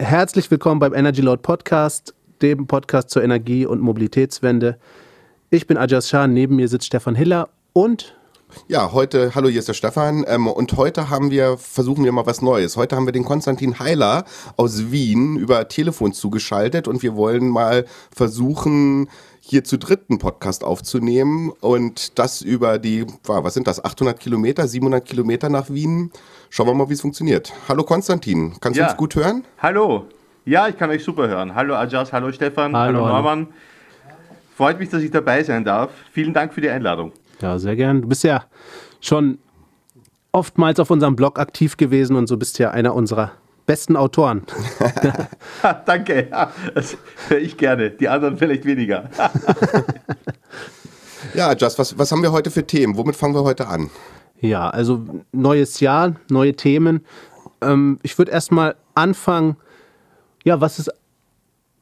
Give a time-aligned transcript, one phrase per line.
[0.00, 4.76] Herzlich willkommen beim Energy Load Podcast, dem Podcast zur Energie- und Mobilitätswende.
[5.50, 8.16] Ich bin Ajas Shah, neben mir sitzt Stefan Hiller und
[8.68, 10.24] ja, heute, hallo, hier ist der Stefan.
[10.28, 12.76] Ähm, und heute haben wir, versuchen wir mal was Neues.
[12.76, 14.24] Heute haben wir den Konstantin Heiler
[14.56, 17.84] aus Wien über Telefon zugeschaltet und wir wollen mal
[18.14, 19.08] versuchen,
[19.46, 25.04] hier zu dritten Podcast aufzunehmen und das über die, was sind das, 800 Kilometer, 700
[25.04, 26.10] Kilometer nach Wien.
[26.48, 27.52] Schauen wir mal, wie es funktioniert.
[27.68, 28.86] Hallo Konstantin, kannst ja.
[28.86, 29.44] du uns gut hören?
[29.58, 30.06] Hallo.
[30.46, 31.54] Ja, ich kann euch super hören.
[31.54, 33.46] Hallo Ajas, hallo Stefan, hallo, hallo Norman.
[34.56, 35.90] Freut mich, dass ich dabei sein darf.
[36.10, 37.12] Vielen Dank für die Einladung.
[37.42, 38.00] Ja, sehr gern.
[38.00, 38.44] Du bist ja
[39.00, 39.38] schon
[40.32, 43.32] oftmals auf unserem Blog aktiv gewesen und so bist ja einer unserer
[43.66, 44.42] besten Autoren.
[45.86, 46.96] Danke, ja, das
[47.28, 47.90] höre ich gerne.
[47.90, 49.08] Die anderen vielleicht weniger.
[51.34, 52.96] ja, Just, was, was haben wir heute für Themen?
[52.96, 53.90] Womit fangen wir heute an?
[54.40, 57.04] Ja, also neues Jahr, neue Themen.
[57.62, 59.56] Ähm, ich würde erstmal anfangen,
[60.44, 60.90] ja, was ist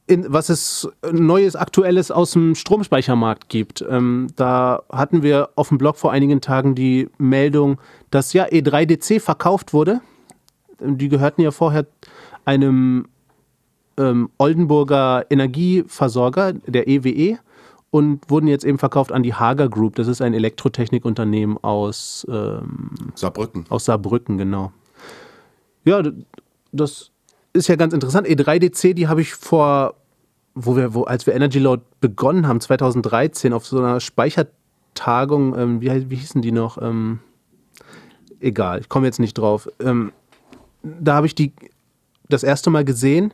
[0.05, 3.83] in, was es Neues, Aktuelles aus dem Stromspeichermarkt gibt.
[3.89, 7.79] Ähm, da hatten wir auf dem Blog vor einigen Tagen die Meldung,
[8.11, 10.01] dass ja E3DC verkauft wurde.
[10.83, 11.85] Die gehörten ja vorher
[12.45, 13.07] einem
[13.97, 17.37] ähm, Oldenburger Energieversorger, der EWE, e,
[17.91, 19.95] und wurden jetzt eben verkauft an die Hager Group.
[19.95, 23.65] Das ist ein Elektrotechnikunternehmen aus ähm, Saarbrücken.
[23.69, 24.71] Aus Saarbrücken, genau.
[25.85, 26.01] Ja,
[26.71, 27.11] das
[27.53, 28.27] ist ja ganz interessant.
[28.27, 29.93] E3DC, die habe ich vor,
[30.55, 35.81] wo wir, wo, als wir Energy Load begonnen haben, 2013, auf so einer Speichertagung, ähm,
[35.81, 36.81] wie, wie hießen die noch?
[36.81, 37.19] Ähm,
[38.39, 39.69] egal, ich komme jetzt nicht drauf.
[39.79, 40.13] Ähm,
[40.83, 41.53] da habe ich die
[42.29, 43.33] das erste Mal gesehen,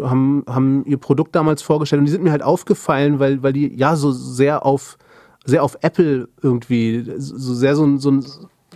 [0.00, 3.74] haben, haben ihr Produkt damals vorgestellt und die sind mir halt aufgefallen, weil, weil die
[3.74, 4.96] ja so sehr auf,
[5.44, 8.20] sehr auf Apple irgendwie, so sehr so, so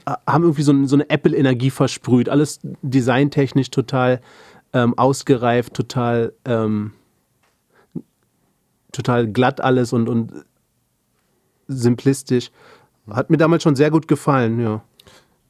[0.06, 2.28] haben irgendwie so, so eine Apple-Energie versprüht.
[2.28, 4.20] Alles designtechnisch total
[4.72, 6.92] ähm, ausgereift, total, ähm,
[8.90, 10.32] total glatt alles und, und
[11.68, 12.50] simplistisch.
[13.10, 14.82] Hat mir damals schon sehr gut gefallen, ja.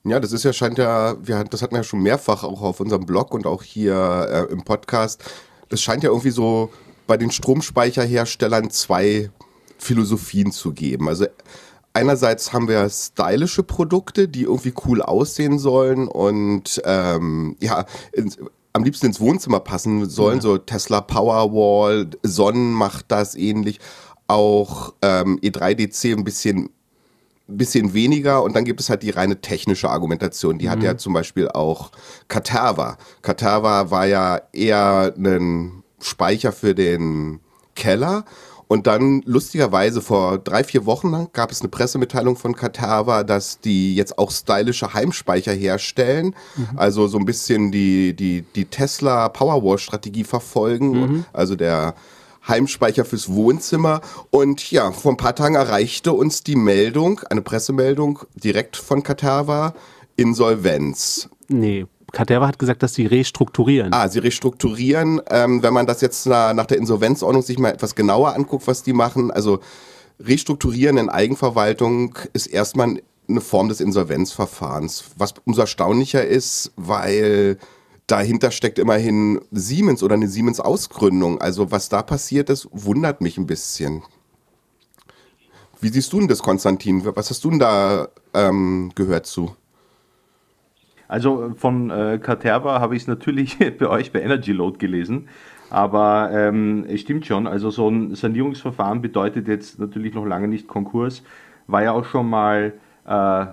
[0.04, 2.80] Ja, das ist ja, scheint ja, wir, das hatten wir ja schon mehrfach auch auf
[2.80, 5.22] unserem Blog und auch hier äh, im Podcast.
[5.68, 6.70] Das scheint ja irgendwie so
[7.06, 9.30] bei den Stromspeicherherstellern zwei
[9.78, 11.08] Philosophien zu geben.
[11.08, 11.26] Also
[11.92, 17.86] einerseits haben wir stylische Produkte, die irgendwie cool aussehen sollen und ähm, ja,
[18.72, 20.36] am liebsten ins Wohnzimmer passen sollen.
[20.38, 20.42] Ja.
[20.42, 23.78] So Tesla Powerwall, Sonnen macht das ähnlich.
[24.26, 26.70] Auch ähm, E3DC ein bisschen
[27.56, 30.58] bisschen weniger und dann gibt es halt die reine technische Argumentation.
[30.58, 30.70] Die mhm.
[30.70, 31.90] hat ja zum Beispiel auch
[32.28, 32.98] Caterva.
[33.22, 37.40] Caterva war ja eher ein Speicher für den
[37.74, 38.24] Keller
[38.72, 43.94] und dann lustigerweise vor drei, vier Wochen gab es eine Pressemitteilung von Katava, dass die
[43.94, 46.34] jetzt auch stylische Heimspeicher herstellen.
[46.56, 46.78] Mhm.
[46.78, 50.88] Also so ein bisschen die, die, die Tesla Powerwall-Strategie verfolgen.
[50.92, 51.24] Mhm.
[51.34, 51.94] Also der
[52.46, 54.00] Heimspeicher fürs Wohnzimmer.
[54.30, 59.74] Und ja, vor ein paar Tagen erreichte uns die Meldung, eine Pressemeldung direkt von Katava,
[60.16, 61.28] Insolvenz.
[61.48, 63.92] Nee, Caterva hat gesagt, dass sie restrukturieren.
[63.92, 65.22] Ah, sie restrukturieren.
[65.30, 68.82] Ähm, wenn man das jetzt nach, nach der Insolvenzordnung sich mal etwas genauer anguckt, was
[68.82, 69.60] die machen, also
[70.20, 77.58] restrukturieren in Eigenverwaltung ist erstmal eine Form des Insolvenzverfahrens, was umso erstaunlicher ist, weil
[78.06, 81.40] dahinter steckt immerhin Siemens oder eine Siemens-Ausgründung.
[81.40, 84.02] Also was da passiert ist, wundert mich ein bisschen.
[85.80, 87.04] Wie siehst du denn das, Konstantin?
[87.16, 89.56] Was hast du denn da ähm, gehört zu?
[91.08, 95.28] Also von äh, Caterva habe ich es natürlich bei euch bei Energy Load gelesen.
[95.68, 100.68] Aber ähm, es stimmt schon, also so ein Sanierungsverfahren bedeutet jetzt natürlich noch lange nicht
[100.68, 101.22] Konkurs.
[101.66, 102.74] War ja auch schon mal,
[103.06, 103.46] äh,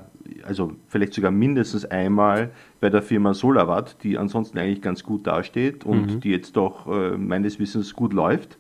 [0.46, 5.86] also vielleicht sogar mindestens einmal bei der Firma Solawatt, die ansonsten eigentlich ganz gut dasteht
[5.86, 6.20] und mhm.
[6.22, 8.58] die jetzt doch äh, meines Wissens gut läuft.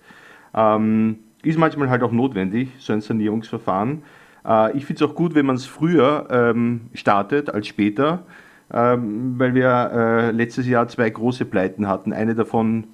[0.53, 4.03] Ähm, ist manchmal halt auch notwendig, so ein Sanierungsverfahren.
[4.45, 8.23] Äh, ich finde es auch gut, wenn man es früher ähm, startet als später
[8.71, 12.13] ähm, weil wir äh, letztes Jahr zwei große Pleiten hatten.
[12.13, 12.85] Eine davon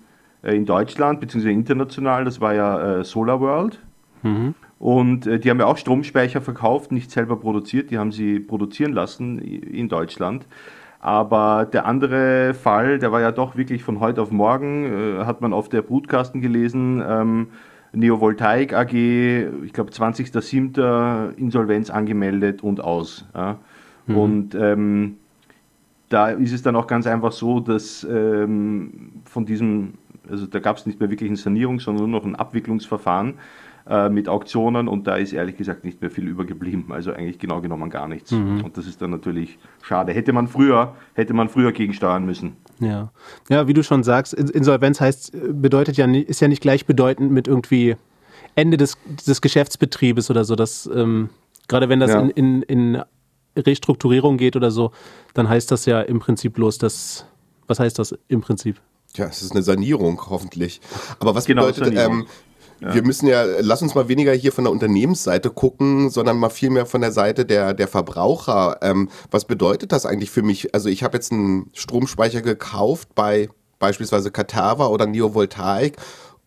[0.42, 1.52] äh, in Deutschland bzw.
[1.52, 3.80] international, das war ja äh, Solar World.
[4.24, 4.56] Mhm.
[4.86, 8.94] Und äh, die haben ja auch Stromspeicher verkauft, nicht selber produziert, die haben sie produzieren
[8.94, 10.46] lassen in Deutschland.
[11.00, 15.42] Aber der andere Fall, der war ja doch wirklich von heute auf morgen, äh, hat
[15.42, 17.04] man auf der Brutkasten gelesen.
[17.04, 17.48] Ähm,
[17.94, 21.36] Neovoltaik AG, ich glaube 20.07.
[21.36, 23.26] Insolvenz angemeldet und aus.
[23.34, 23.58] Ja.
[24.06, 24.18] Mhm.
[24.18, 25.16] Und ähm,
[26.10, 29.96] da ist es dann auch ganz einfach so, dass ähm, von diesem
[30.30, 33.36] also da gab es nicht mehr wirklich eine Sanierung, sondern nur noch ein Abwicklungsverfahren
[33.88, 36.92] äh, mit Auktionen und da ist ehrlich gesagt nicht mehr viel übergeblieben.
[36.92, 38.32] Also eigentlich genau genommen gar nichts.
[38.32, 38.64] Mhm.
[38.64, 40.12] Und das ist dann natürlich schade.
[40.12, 42.58] Hätte man früher, hätte man früher gegensteuern müssen.
[42.80, 43.12] Ja.
[43.50, 47.96] Ja, wie du schon sagst, Insolvenz heißt, bedeutet ja ist ja nicht gleichbedeutend mit irgendwie
[48.56, 48.98] Ende des,
[49.28, 50.56] des Geschäftsbetriebes oder so.
[50.56, 51.30] Das, ähm,
[51.68, 52.22] gerade wenn das ja.
[52.22, 53.02] in, in, in
[53.56, 54.92] Restrukturierung geht oder so,
[55.34, 57.28] dann heißt das ja im Prinzip bloß, dass,
[57.68, 58.82] was heißt das im Prinzip?
[59.18, 60.82] Ja, es ist eine Sanierung, hoffentlich.
[61.20, 62.26] Aber was genau, bedeutet, ähm,
[62.82, 62.94] ja.
[62.94, 66.70] wir müssen ja, lass uns mal weniger hier von der Unternehmensseite gucken, sondern mal viel
[66.70, 68.78] mehr von der Seite der, der Verbraucher.
[68.82, 70.74] Ähm, was bedeutet das eigentlich für mich?
[70.74, 75.98] Also ich habe jetzt einen Stromspeicher gekauft bei beispielsweise Caterva oder Neovoltaik.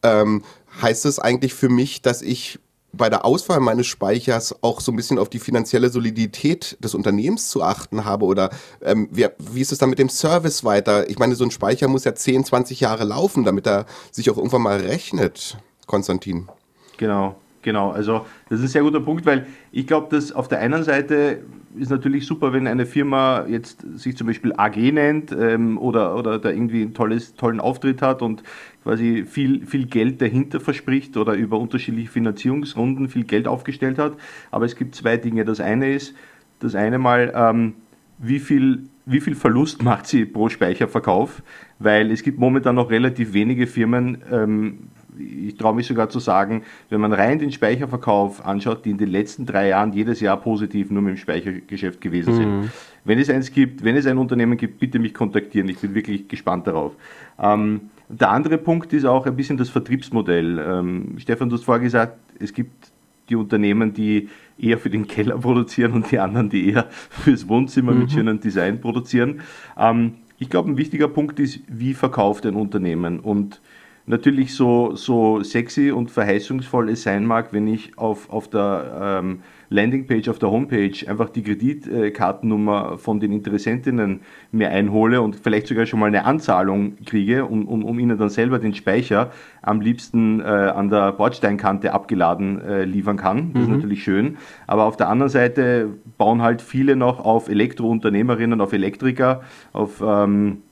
[0.02, 0.42] Ähm,
[0.80, 2.60] heißt es eigentlich für mich, dass ich
[2.92, 7.48] bei der Auswahl meines Speichers auch so ein bisschen auf die finanzielle Solidität des Unternehmens
[7.48, 8.24] zu achten habe?
[8.24, 8.50] Oder
[8.82, 11.08] ähm, wie, wie ist es dann mit dem Service weiter?
[11.10, 14.36] Ich meine, so ein Speicher muss ja 10, 20 Jahre laufen, damit er sich auch
[14.36, 16.48] irgendwann mal rechnet, Konstantin.
[16.96, 17.36] Genau,
[17.68, 17.90] genau.
[17.90, 21.42] Also das ist ein sehr guter Punkt, weil ich glaube, dass auf der einen Seite
[21.78, 26.38] ist natürlich super, wenn eine Firma jetzt sich zum Beispiel AG nennt ähm, oder, oder
[26.38, 28.42] da irgendwie einen tolles, tollen Auftritt hat und
[28.84, 34.16] quasi viel, viel Geld dahinter verspricht oder über unterschiedliche Finanzierungsrunden viel Geld aufgestellt hat.
[34.50, 35.44] Aber es gibt zwei Dinge.
[35.44, 36.14] Das eine ist,
[36.60, 37.74] das eine mal, ähm,
[38.16, 41.42] wie viel wie viel Verlust macht sie pro Speicherverkauf?
[41.78, 46.62] Weil es gibt momentan noch relativ wenige Firmen, ähm, ich traue mich sogar zu sagen,
[46.90, 50.90] wenn man rein den Speicherverkauf anschaut, die in den letzten drei Jahren jedes Jahr positiv
[50.90, 52.60] nur mit dem Speichergeschäft gewesen sind.
[52.60, 52.70] Mhm.
[53.04, 55.68] Wenn es eins gibt, wenn es ein Unternehmen gibt, bitte mich kontaktieren.
[55.68, 56.92] Ich bin wirklich gespannt darauf.
[57.38, 60.58] Ähm, der andere Punkt ist auch ein bisschen das Vertriebsmodell.
[60.58, 62.90] Ähm, Stefan, du hast vorher gesagt, es gibt
[63.28, 64.28] die Unternehmen, die
[64.58, 67.98] eher für den Keller produzieren und die anderen, die eher fürs Wohnzimmer mhm.
[68.00, 69.40] mit schönem Design produzieren.
[69.76, 73.60] Ähm, ich glaube, ein wichtiger Punkt ist, wie verkauft ein Unternehmen und
[74.08, 79.40] natürlich so, so sexy und verheißungsvoll es sein mag, wenn ich auf, auf der ähm,
[79.70, 84.20] Landingpage, auf der Homepage einfach die Kreditkartennummer von den Interessentinnen
[84.50, 88.30] mir einhole und vielleicht sogar schon mal eine Anzahlung kriege, um, um, um ihnen dann
[88.30, 89.30] selber den Speicher
[89.62, 93.52] am liebsten äh, an der Bordsteinkante abgeladen äh, liefern kann.
[93.52, 93.68] Das mhm.
[93.68, 94.38] ist natürlich schön.
[94.66, 100.62] Aber auf der anderen Seite bauen halt viele noch auf Elektrounternehmerinnen, auf Elektriker, auf ähm,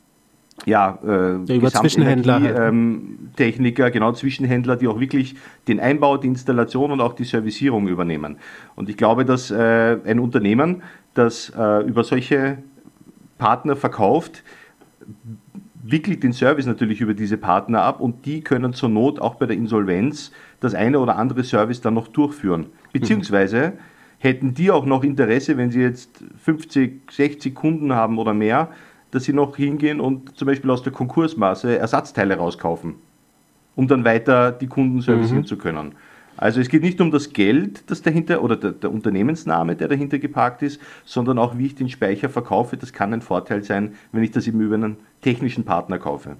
[0.64, 2.40] ja, äh, über Zwischenhändler.
[2.40, 2.58] Halt.
[2.58, 5.36] Ähm, Techniker, genau, Zwischenhändler, die auch wirklich
[5.68, 8.38] den Einbau, die Installation und auch die Servicierung übernehmen.
[8.74, 10.82] Und ich glaube, dass äh, ein Unternehmen,
[11.14, 12.58] das äh, über solche
[13.38, 14.42] Partner verkauft,
[15.82, 19.46] wickelt den Service natürlich über diese Partner ab und die können zur Not auch bei
[19.46, 22.66] der Insolvenz das eine oder andere Service dann noch durchführen.
[22.92, 23.74] Beziehungsweise
[24.18, 28.70] hätten die auch noch Interesse, wenn sie jetzt 50, 60 Kunden haben oder mehr,
[29.16, 32.96] dass sie noch hingehen und zum Beispiel aus der Konkursmasse Ersatzteile rauskaufen,
[33.74, 35.46] um dann weiter die Kunden servicieren mhm.
[35.46, 35.94] zu können.
[36.36, 40.18] Also es geht nicht um das Geld, das dahinter oder der, der, Unternehmensname, der dahinter
[40.18, 42.76] geparkt ist, sondern auch wie ich den Speicher verkaufe.
[42.76, 46.36] Das kann ein Vorteil sein, wenn ich das eben über einen technischen Partner kaufe.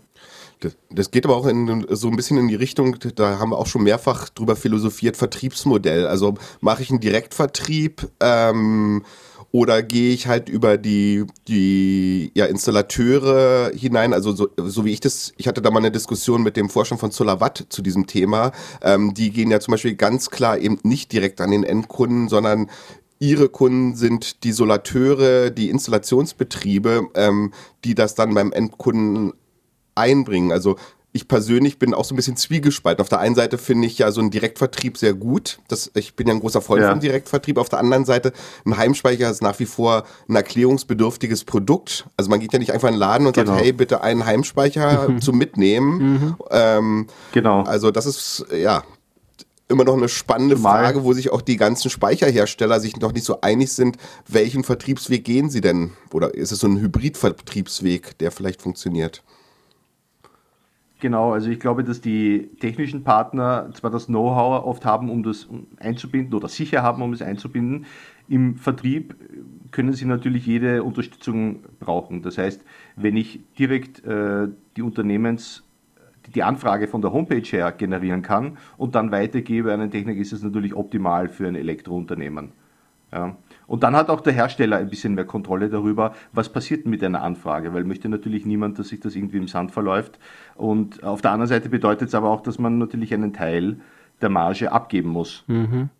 [0.61, 3.59] Das, das geht aber auch in, so ein bisschen in die Richtung, da haben wir
[3.59, 6.07] auch schon mehrfach drüber philosophiert, Vertriebsmodell.
[6.07, 9.03] Also mache ich einen Direktvertrieb, ähm,
[9.53, 14.13] oder gehe ich halt über die, die ja, Installateure hinein?
[14.13, 17.01] Also so, so wie ich das, ich hatte da mal eine Diskussion mit dem Vorstand
[17.01, 18.53] von Solawatt zu diesem Thema.
[18.83, 22.69] Ähm, die gehen ja zum Beispiel ganz klar eben nicht direkt an den Endkunden, sondern
[23.19, 27.53] Ihre Kunden sind die Solateure, die Installationsbetriebe, ähm,
[27.85, 29.33] die das dann beim Endkunden
[29.95, 30.53] einbringen.
[30.53, 30.77] Also
[31.17, 33.01] ich persönlich bin auch so ein bisschen zwiegespalten.
[33.03, 35.59] Auf der einen Seite finde ich ja so einen Direktvertrieb sehr gut.
[35.69, 36.91] Das, ich bin ja ein großer Freund ja.
[36.91, 37.59] vom Direktvertrieb.
[37.59, 38.33] Auf der anderen Seite,
[38.65, 42.07] ein Heimspeicher ist nach wie vor ein erklärungsbedürftiges Produkt.
[42.17, 43.53] Also man geht ja nicht einfach in den Laden und genau.
[43.53, 45.21] sagt, hey, bitte einen Heimspeicher mhm.
[45.21, 46.13] zum Mitnehmen.
[46.13, 46.37] Mhm.
[46.51, 47.63] Ähm, genau.
[47.63, 48.85] Also das ist, ja,
[49.69, 50.85] immer noch eine spannende Mal.
[50.85, 53.97] Frage, wo sich auch die ganzen Speicherhersteller sich noch nicht so einig sind,
[54.29, 55.93] welchen Vertriebsweg gehen sie denn?
[56.13, 59.23] Oder ist es so ein Hybridvertriebsweg, der vielleicht funktioniert?
[60.99, 65.47] Genau, also ich glaube, dass die technischen Partner zwar das Know-how oft haben, um das
[65.79, 67.85] einzubinden oder sicher haben, um es einzubinden.
[68.29, 69.15] Im Vertrieb
[69.73, 72.23] können sie natürlich jede Unterstützung brauchen.
[72.23, 72.65] Das heißt,
[72.97, 75.65] wenn ich direkt äh, die Unternehmens
[76.35, 80.33] die Anfrage von der Homepage her generieren kann und dann weitergebe an einen Techniker, ist
[80.33, 82.53] es natürlich optimal für ein Elektrounternehmen.
[83.13, 83.37] Ja.
[83.67, 87.23] Und dann hat auch der Hersteller ein bisschen mehr Kontrolle darüber, was passiert mit einer
[87.23, 90.19] Anfrage, weil möchte natürlich niemand, dass sich das irgendwie im Sand verläuft.
[90.55, 93.81] Und auf der anderen Seite bedeutet es aber auch, dass man natürlich einen Teil
[94.21, 95.45] der Marge abgeben muss.
[95.47, 95.91] Mhm.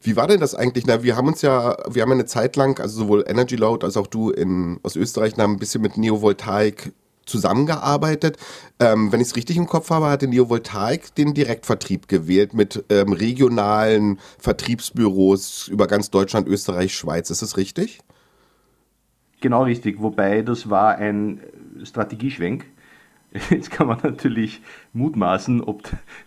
[0.00, 0.86] Wie war denn das eigentlich?
[0.86, 3.96] Na, wir haben uns ja, wir haben eine Zeit lang, also sowohl Energy Load als
[3.96, 6.92] auch du in, aus Österreich, haben ein bisschen mit Neovoltaik
[7.28, 8.36] zusammengearbeitet.
[8.80, 13.12] Ähm, wenn ich es richtig im Kopf habe, hatte Neovoltaik den Direktvertrieb gewählt mit ähm,
[13.12, 17.30] regionalen Vertriebsbüros über ganz Deutschland, Österreich, Schweiz.
[17.30, 18.00] Ist das richtig?
[19.40, 21.40] Genau richtig, wobei das war ein
[21.84, 22.66] Strategieschwenk.
[23.50, 24.62] Jetzt kann man natürlich
[24.94, 25.82] mutmaßen, ob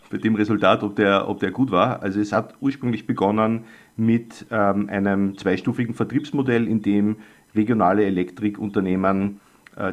[0.10, 2.02] bei dem Resultat, ob der, ob der gut war.
[2.04, 3.66] Also es hat ursprünglich begonnen
[3.98, 7.18] mit ähm, einem zweistufigen Vertriebsmodell, in dem
[7.56, 9.40] regionale Elektrikunternehmen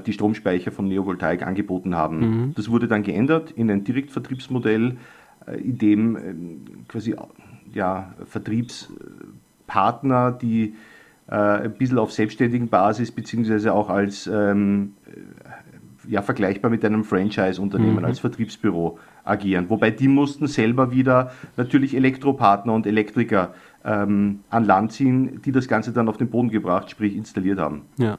[0.04, 2.18] die Stromspeicher von Neovoltaik angeboten haben.
[2.18, 2.52] Mhm.
[2.56, 4.97] Das wurde dann geändert in ein Direktvertriebsmodell,
[5.47, 6.35] äh, in dem äh,
[6.88, 7.14] quasi
[7.73, 10.75] ja, Vertriebspartner, die
[11.28, 14.94] äh, ein bisschen auf selbstständigen Basis beziehungsweise auch als ähm,
[16.08, 18.04] ja, vergleichbar mit einem Franchise-Unternehmen, mhm.
[18.04, 19.68] als Vertriebsbüro agieren.
[19.68, 23.52] Wobei die mussten selber wieder natürlich Elektropartner und Elektriker
[23.85, 27.82] ähm, an Land ziehen, die das Ganze dann auf den Boden gebracht, sprich installiert haben.
[27.99, 28.16] Ja.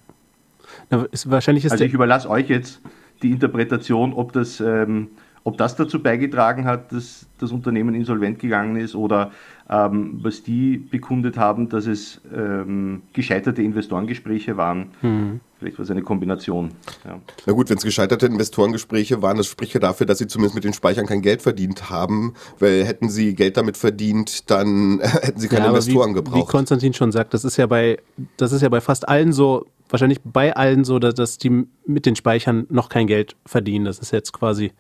[0.90, 2.82] Na, ist, wahrscheinlich ist also ich überlasse euch jetzt
[3.22, 5.10] die Interpretation, ob das, ähm,
[5.44, 9.32] ob das dazu beigetragen hat, dass das Unternehmen insolvent gegangen ist oder
[9.70, 14.88] ähm, was die bekundet haben, dass es ähm, gescheiterte Investorengespräche waren.
[15.02, 15.42] Mhm.
[15.60, 16.72] Vielleicht war es eine Kombination.
[17.06, 17.20] Ja.
[17.46, 20.64] Na gut, wenn es gescheiterte Investorengespräche waren, das spricht ja dafür, dass sie zumindest mit
[20.64, 25.50] den Speichern kein Geld verdient haben, weil hätten sie Geld damit verdient, dann hätten sie
[25.50, 26.48] keine ja, Investoren wie, gebraucht.
[26.48, 28.00] Wie Konstantin schon sagt, das ist ja bei,
[28.38, 32.06] das ist ja bei fast allen so, wahrscheinlich bei allen so, dass, dass die mit
[32.08, 33.86] den Speichern noch kein Geld verdienen.
[33.86, 34.72] Das ist jetzt quasi,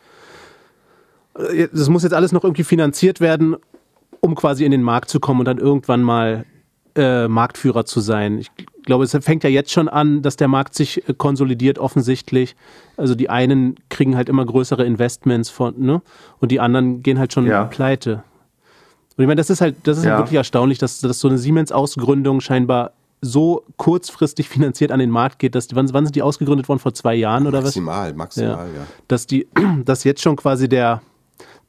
[1.38, 3.58] äh, das muss jetzt alles noch irgendwie finanziert werden,
[4.21, 6.45] um quasi in den Markt zu kommen und dann irgendwann mal
[6.95, 8.39] äh, Marktführer zu sein.
[8.39, 8.51] Ich
[8.83, 12.55] glaube, es fängt ja jetzt schon an, dass der Markt sich äh, konsolidiert offensichtlich.
[12.97, 16.01] Also die einen kriegen halt immer größere Investments von, ne?
[16.39, 17.65] Und die anderen gehen halt schon ja.
[17.65, 18.23] pleite.
[19.15, 20.11] Und ich meine, das ist halt, das ist ja.
[20.11, 25.39] halt wirklich erstaunlich, dass, dass so eine Siemens-Ausgründung scheinbar so kurzfristig finanziert an den Markt
[25.39, 26.79] geht, dass wann, wann sind die ausgegründet worden?
[26.79, 28.15] Vor zwei Jahren oder maximal, was?
[28.15, 28.88] Maximal, maximal, ja.
[29.07, 29.47] Dass die,
[29.85, 31.01] dass jetzt schon quasi der,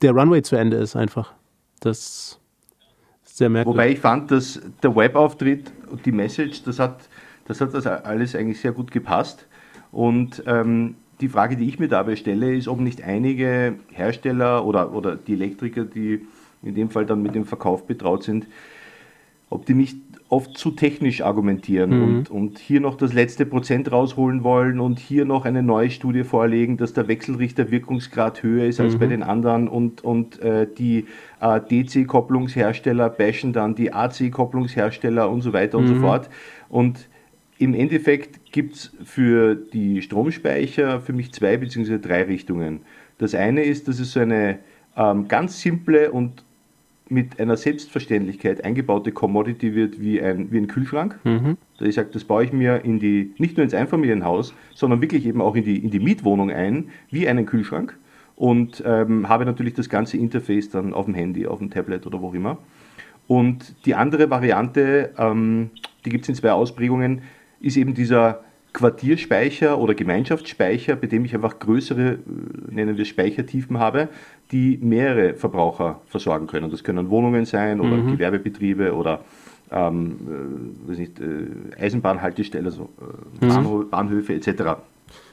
[0.03, 1.33] der Runway zu Ende ist einfach.
[1.81, 2.40] Das
[3.41, 3.77] sehr merkwürdig.
[3.77, 7.09] Wobei ich fand, dass der Webauftritt und die Message, das hat
[7.51, 9.45] das hat das alles eigentlich sehr gut gepasst.
[9.91, 14.95] Und ähm, die Frage, die ich mir dabei stelle, ist, ob nicht einige Hersteller oder,
[14.95, 16.25] oder die Elektriker, die
[16.63, 18.47] in dem Fall dann mit dem Verkauf betraut sind,
[19.49, 19.97] ob die nicht
[20.31, 22.03] oft zu technisch argumentieren mhm.
[22.03, 26.23] und, und hier noch das letzte Prozent rausholen wollen und hier noch eine neue Studie
[26.23, 28.99] vorlegen, dass der Wechselrichter Wirkungsgrad höher ist als mhm.
[29.01, 31.07] bei den anderen und, und äh, die
[31.41, 35.85] äh, DC-Kopplungshersteller bashen dann die AC-Kopplungshersteller und so weiter mhm.
[35.85, 36.01] und so mhm.
[36.01, 36.31] fort.
[36.69, 37.09] Und
[37.59, 41.99] im Endeffekt gibt es für die Stromspeicher für mich zwei bzw.
[41.99, 42.83] drei Richtungen.
[43.19, 44.61] Das eine ist, dass es so eine
[44.97, 46.45] ähm, ganz simple und
[47.11, 51.19] mit einer Selbstverständlichkeit eingebaute Commodity wird wie ein, wie ein Kühlschrank.
[51.25, 51.57] Mhm.
[51.81, 55.41] Ich sage, das baue ich mir in die, nicht nur ins Einfamilienhaus, sondern wirklich eben
[55.41, 57.99] auch in die, in die Mietwohnung ein, wie einen Kühlschrank.
[58.37, 62.23] Und ähm, habe natürlich das ganze Interface dann auf dem Handy, auf dem Tablet oder
[62.23, 62.59] wo auch immer.
[63.27, 65.71] Und die andere Variante, ähm,
[66.05, 67.23] die gibt es in zwei Ausprägungen,
[67.61, 72.19] ist eben dieser Quartierspeicher oder Gemeinschaftsspeicher, bei dem ich einfach größere, äh,
[72.71, 74.09] nennen wir Speichertiefen habe,
[74.53, 76.71] die mehrere Verbraucher versorgen können.
[76.71, 78.13] Das können Wohnungen sein oder mhm.
[78.13, 79.25] Gewerbebetriebe oder
[79.71, 80.17] ähm,
[80.87, 81.47] äh, weiß nicht, äh,
[81.79, 82.89] Eisenbahnhaltestellen, also
[83.41, 83.91] äh, mhm.
[83.91, 84.47] Bahnhöfe etc.
[84.61, 84.83] Ja,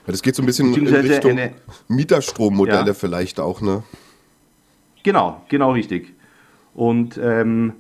[0.06, 1.52] das geht so ein bisschen in Richtung eine,
[1.88, 3.84] Mieterstrommodelle ja, vielleicht auch, ne?
[5.04, 6.14] Genau, genau richtig.
[6.74, 7.74] Und ähm,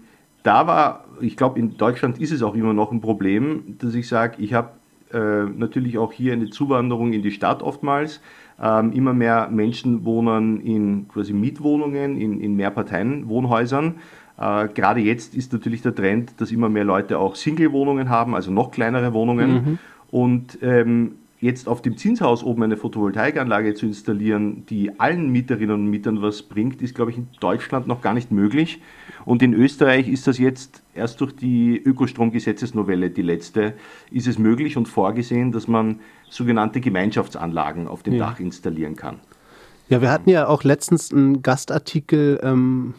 [0.43, 4.07] da war, ich glaube, in Deutschland ist es auch immer noch ein Problem, dass ich
[4.07, 4.71] sage, ich habe
[5.13, 8.21] äh, natürlich auch hier eine Zuwanderung in die Stadt oftmals.
[8.61, 13.95] Ähm, immer mehr Menschen wohnen in quasi Mietwohnungen, in, in Mehrparteienwohnhäusern.
[14.37, 18.51] Äh, Gerade jetzt ist natürlich der Trend, dass immer mehr Leute auch Single-Wohnungen haben, also
[18.51, 19.51] noch kleinere Wohnungen.
[19.51, 19.79] Mhm.
[20.09, 25.87] Und ähm, jetzt auf dem Zinshaus oben eine Photovoltaikanlage zu installieren, die allen Mieterinnen und
[25.87, 28.81] Mietern was bringt, ist, glaube ich, in Deutschland noch gar nicht möglich.
[29.25, 33.73] Und in Österreich ist das jetzt erst durch die Ökostromgesetzesnovelle, die letzte,
[34.09, 38.25] ist es möglich und vorgesehen, dass man sogenannte Gemeinschaftsanlagen auf dem ja.
[38.25, 39.19] Dach installieren kann.
[39.89, 42.95] Ja, wir hatten ja auch letztens einen Gastartikel ähm,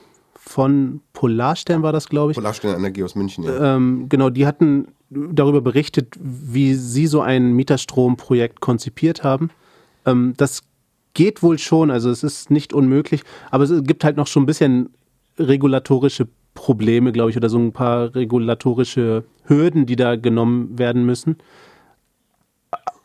[0.49, 2.37] von Polarstern, war das, glaube ich.
[2.37, 3.77] Polarstern Energie aus München, ja.
[3.77, 9.51] Ähm, genau, die hatten darüber berichtet, wie Sie so ein Mieterstromprojekt konzipiert haben.
[10.07, 10.63] Ähm, das
[11.15, 14.47] geht wohl schon, also es ist nicht unmöglich, aber es gibt halt noch schon ein
[14.47, 14.91] bisschen
[15.39, 21.37] regulatorische Probleme, glaube ich, oder so ein paar regulatorische Hürden, die da genommen werden müssen.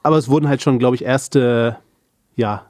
[0.01, 1.77] Aber es wurden halt schon, glaube ich, erste
[2.35, 2.65] ja,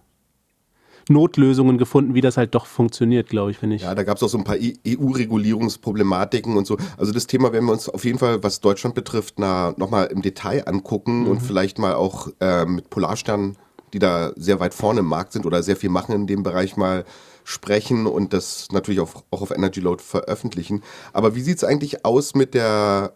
[1.10, 3.82] Notlösungen gefunden, wie das halt doch funktioniert, glaube ich, finde ich.
[3.84, 6.78] Ja, da gab es auch so ein paar EU-Regulierungsproblematiken und so.
[6.98, 10.68] Also das Thema werden wir uns auf jeden Fall, was Deutschland betrifft, nochmal im Detail
[10.68, 11.28] angucken mhm.
[11.28, 13.58] und vielleicht mal auch äh, mit Polarstern
[13.94, 16.76] die da sehr weit vorne im Markt sind oder sehr viel machen in dem Bereich,
[16.76, 17.06] mal
[17.44, 20.82] sprechen und das natürlich auch, auch auf Energy Load veröffentlichen.
[21.12, 23.14] Aber wie sieht es eigentlich aus mit der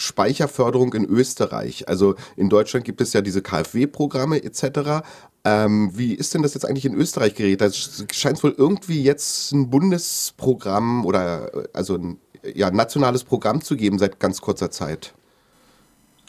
[0.00, 1.88] Speicherförderung in Österreich?
[1.88, 5.04] Also in Deutschland gibt es ja diese KfW-Programme etc.
[5.44, 7.60] Ähm, wie ist denn das jetzt eigentlich in Österreich geregelt?
[7.60, 12.18] Da scheint wohl irgendwie jetzt ein Bundesprogramm oder also ein
[12.54, 15.14] ja, nationales Programm zu geben seit ganz kurzer Zeit.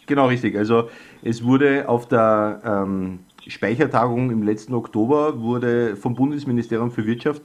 [0.05, 0.57] Genau, richtig.
[0.57, 0.89] Also
[1.23, 7.43] es wurde auf der ähm, Speichertagung im letzten Oktober wurde vom Bundesministerium für Wirtschaft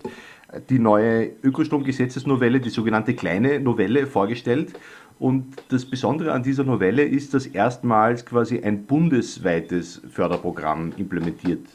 [0.70, 4.72] die neue Ökostromgesetzesnovelle, die sogenannte kleine Novelle, vorgestellt.
[5.18, 11.66] Und das Besondere an dieser Novelle ist, dass erstmals quasi ein bundesweites Förderprogramm implementiert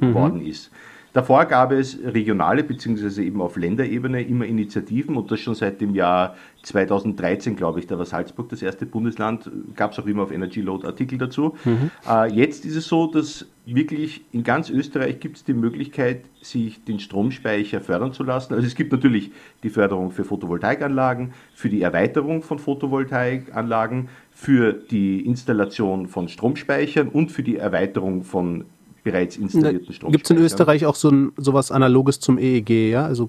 [0.00, 0.14] mhm.
[0.14, 0.70] worden ist.
[1.12, 3.22] Davor gab es regionale bzw.
[3.22, 7.98] eben auf Länderebene immer Initiativen und das schon seit dem Jahr 2013, glaube ich, da
[7.98, 11.56] war Salzburg das erste Bundesland, gab es auch immer auf Energy Load Artikel dazu.
[11.64, 11.90] Mhm.
[12.08, 16.84] Äh, jetzt ist es so, dass wirklich in ganz Österreich gibt es die Möglichkeit, sich
[16.84, 18.54] den Stromspeicher fördern zu lassen.
[18.54, 25.24] Also es gibt natürlich die Förderung für Photovoltaikanlagen, für die Erweiterung von Photovoltaikanlagen, für die
[25.26, 28.64] Installation von Stromspeichern und für die Erweiterung von
[29.02, 30.12] bereits installierten Strom.
[30.12, 33.04] Gibt es in Österreich auch so ein, sowas Analoges zum EEG, ja?
[33.04, 33.28] Also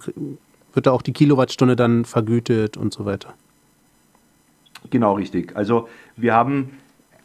[0.74, 3.34] wird da auch die Kilowattstunde dann vergütet und so weiter?
[4.90, 5.56] Genau, richtig.
[5.56, 6.72] Also wir haben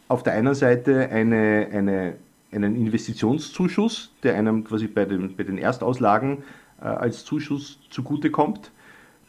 [0.07, 2.15] auf der einen Seite eine, eine,
[2.51, 6.43] einen Investitionszuschuss, der einem quasi bei den, bei den Erstauslagen
[6.81, 8.71] äh, als Zuschuss zugutekommt.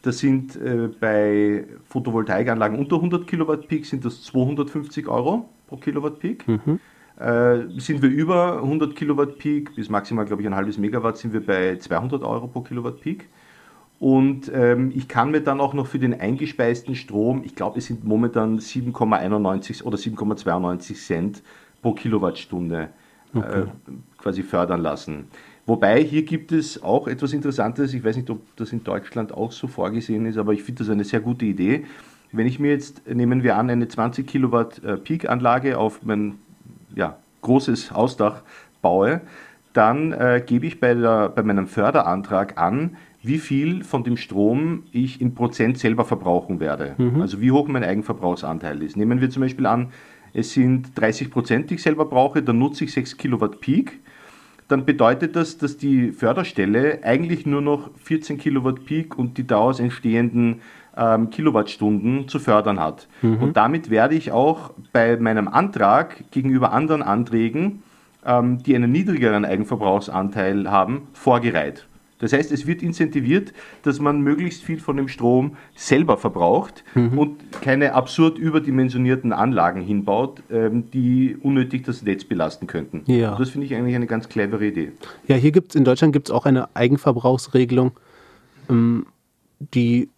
[0.01, 6.19] Das sind äh, bei Photovoltaikanlagen unter 100 Kilowatt Peak sind das 250 Euro pro Kilowatt
[6.19, 6.47] Peak.
[6.47, 6.79] Mhm.
[7.19, 11.33] Äh, sind wir über 100 Kilowatt Peak, bis maximal, glaube ich, ein halbes Megawatt, sind
[11.33, 13.27] wir bei 200 Euro pro Kilowatt Peak.
[13.99, 17.87] Und ähm, ich kann mir dann auch noch für den eingespeisten Strom, ich glaube, es
[17.87, 21.43] sind momentan 7,91 oder 7,92 Cent
[21.81, 22.89] pro Kilowattstunde
[23.35, 23.63] okay.
[23.63, 23.65] äh,
[24.17, 25.25] quasi fördern lassen.
[25.65, 29.51] Wobei hier gibt es auch etwas Interessantes, ich weiß nicht, ob das in Deutschland auch
[29.51, 31.83] so vorgesehen ist, aber ich finde das eine sehr gute Idee.
[32.31, 36.39] Wenn ich mir jetzt, nehmen wir an, eine 20 Kilowatt äh, Peak-Anlage auf mein
[36.99, 38.43] ja, großes Hausdach
[38.81, 39.21] baue,
[39.73, 44.83] dann äh, gebe ich bei, der, bei meinem Förderantrag an, wie viel von dem Strom
[44.91, 46.95] ich in Prozent selber verbrauchen werde.
[46.97, 47.21] Mhm.
[47.21, 48.97] Also wie hoch mein Eigenverbrauchsanteil ist.
[48.97, 49.91] Nehmen wir zum Beispiel an,
[50.33, 53.99] es sind 30 Prozent, die ich selber brauche, dann nutze ich 6 Kilowatt Peak.
[54.67, 59.79] Dann bedeutet das, dass die Förderstelle eigentlich nur noch 14 Kilowatt Peak und die daraus
[59.79, 60.61] entstehenden
[60.99, 63.07] ähm, Kilowattstunden zu fördern hat.
[63.21, 63.37] Mhm.
[63.41, 67.83] Und damit werde ich auch bei meinem Antrag gegenüber anderen Anträgen,
[68.25, 71.85] ähm, die einen niedrigeren Eigenverbrauchsanteil haben, vorgereiht.
[72.19, 77.17] Das heißt, es wird incentiviert, dass man möglichst viel von dem Strom selber verbraucht mhm.
[77.17, 83.03] und keine absurd überdimensionierten Anlagen hinbaut, ähm, die unnötig das Netz belasten könnten.
[83.05, 83.37] Ja.
[83.37, 84.91] das finde ich eigentlich eine ganz clevere Idee.
[85.27, 87.93] Ja, hier gibt es in Deutschland gibt's auch eine Eigenverbrauchsregelung,
[88.69, 89.05] ähm,
[89.73, 90.09] die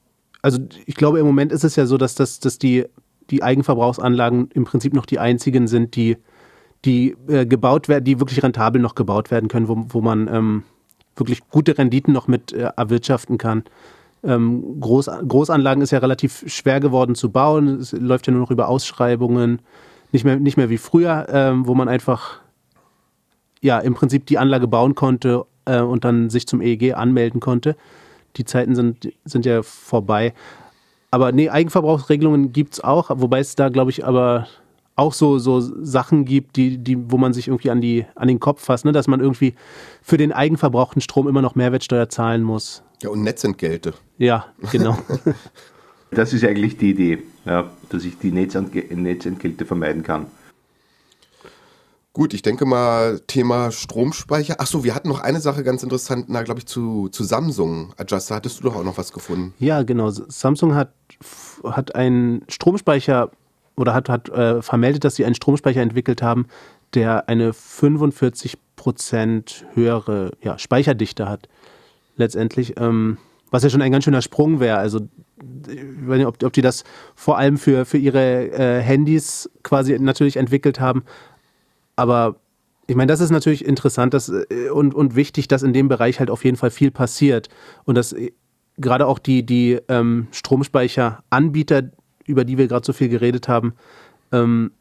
[0.42, 2.86] also ich glaube, im Moment ist es ja so, dass, das, dass die,
[3.30, 6.18] die Eigenverbrauchsanlagen im Prinzip noch die einzigen sind, die,
[6.86, 10.64] die äh, gebaut werden, die wirklich rentabel noch gebaut werden können, wo, wo man ähm,
[11.16, 13.64] wirklich gute Renditen noch mit äh, erwirtschaften kann.
[14.24, 17.80] Ähm, Groß, Großanlagen ist ja relativ schwer geworden zu bauen.
[17.80, 19.62] Es läuft ja nur noch über Ausschreibungen.
[20.12, 22.42] Nicht mehr, nicht mehr wie früher, ähm, wo man einfach
[23.62, 27.76] ja im Prinzip die Anlage bauen konnte äh, und dann sich zum EEG anmelden konnte.
[28.38, 30.34] Die Zeiten sind, sind ja vorbei.
[31.12, 34.48] Aber nee, Eigenverbrauchsregelungen gibt es auch, wobei es da, glaube ich, aber
[34.96, 38.40] auch so, so Sachen gibt, die, die, wo man sich irgendwie an, die, an den
[38.40, 38.92] Kopf fasst, ne?
[38.92, 39.56] dass man irgendwie
[40.02, 42.84] für den eigenverbrauchten Strom immer noch Mehrwertsteuer zahlen muss.
[43.02, 43.94] Ja, und Netzentgelte.
[44.18, 44.98] Ja, genau.
[46.12, 50.28] das ist eigentlich die Idee, ja, dass ich die Netzentgelte vermeiden kann.
[52.14, 54.60] Gut, ich denke mal, Thema Stromspeicher.
[54.60, 57.94] Achso, wir hatten noch eine Sache ganz interessant, na, glaube ich, zu, zu Samsung.
[57.96, 59.54] Adjuster, hattest du doch auch noch was gefunden?
[59.60, 60.10] Ja, genau.
[60.10, 60.92] Samsung hat,
[61.64, 63.32] hat einen Stromspeicher
[63.78, 66.48] oder hat, hat äh, vermeldet, dass sie einen Stromspeicher entwickelt haben,
[66.96, 68.58] der eine 45%
[69.74, 71.48] höhere ja, Speicherdichte hat.
[72.18, 72.74] Letztendlich.
[72.78, 73.20] Ähm,
[73.52, 74.78] was ja schon ein ganz schöner Sprung wäre.
[74.78, 75.02] Also,
[75.68, 76.84] ich weiß nicht, ob, ob die das
[77.16, 81.04] vor allem für, für ihre äh, Handys quasi natürlich entwickelt haben,
[82.02, 82.38] aber
[82.88, 86.20] ich meine, das ist natürlich interessant dass, äh, und, und wichtig, dass in dem Bereich
[86.20, 87.48] halt auf jeden Fall viel passiert.
[87.86, 88.32] Und dass äh,
[88.78, 91.92] gerade auch die, die ähm, Stromspeicheranbieter,
[92.26, 93.74] über die wir gerade so viel geredet haben,
[94.32, 94.72] ähm,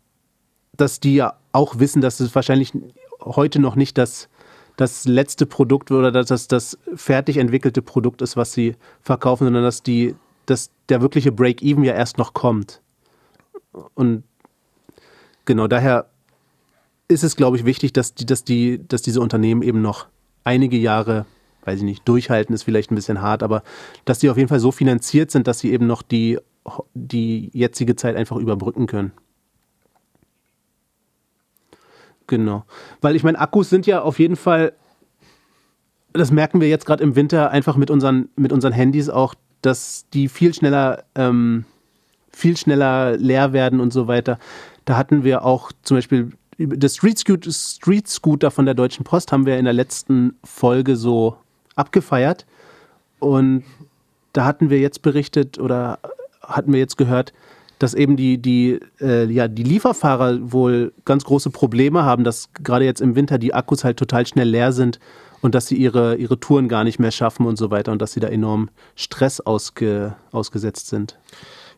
[0.77, 2.73] dass die ja auch wissen, dass es wahrscheinlich
[3.21, 4.31] heute noch nicht das,
[4.77, 9.63] das letzte Produkt oder dass das das fertig entwickelte Produkt ist, was sie verkaufen, sondern
[9.63, 10.15] dass die,
[10.47, 12.81] dass der wirkliche Break-Even ja erst noch kommt.
[13.95, 14.25] Und
[15.45, 16.10] genau daher
[17.11, 20.07] ist es, glaube ich, wichtig, dass, die, dass, die, dass diese Unternehmen eben noch
[20.45, 21.27] einige Jahre,
[21.65, 23.63] weiß ich nicht, durchhalten ist vielleicht ein bisschen hart, aber
[24.05, 26.39] dass die auf jeden Fall so finanziert sind, dass sie eben noch die,
[26.95, 29.13] die jetzige Zeit einfach überbrücken können.
[32.29, 32.65] Genau.
[33.01, 34.73] Weil ich meine, Akkus sind ja auf jeden Fall,
[36.13, 40.07] das merken wir jetzt gerade im Winter einfach mit unseren, mit unseren Handys auch, dass
[40.15, 41.65] die viel schneller, ähm,
[42.31, 44.39] viel schneller leer werden und so weiter.
[44.85, 46.31] Da hatten wir auch zum Beispiel
[46.69, 50.97] das Street Scooter, Street Scooter von der Deutschen Post haben wir in der letzten Folge
[50.97, 51.37] so
[51.75, 52.47] abgefeiert.
[53.19, 53.65] Und
[54.33, 55.99] da hatten wir jetzt berichtet oder
[56.43, 57.33] hatten wir jetzt gehört,
[57.79, 62.85] dass eben die, die, äh, ja, die Lieferfahrer wohl ganz große Probleme haben, dass gerade
[62.85, 65.01] jetzt im Winter die Akkus halt total schnell leer sind
[65.41, 68.13] und dass sie ihre, ihre Touren gar nicht mehr schaffen und so weiter und dass
[68.13, 71.19] sie da enorm Stress ausge, ausgesetzt sind.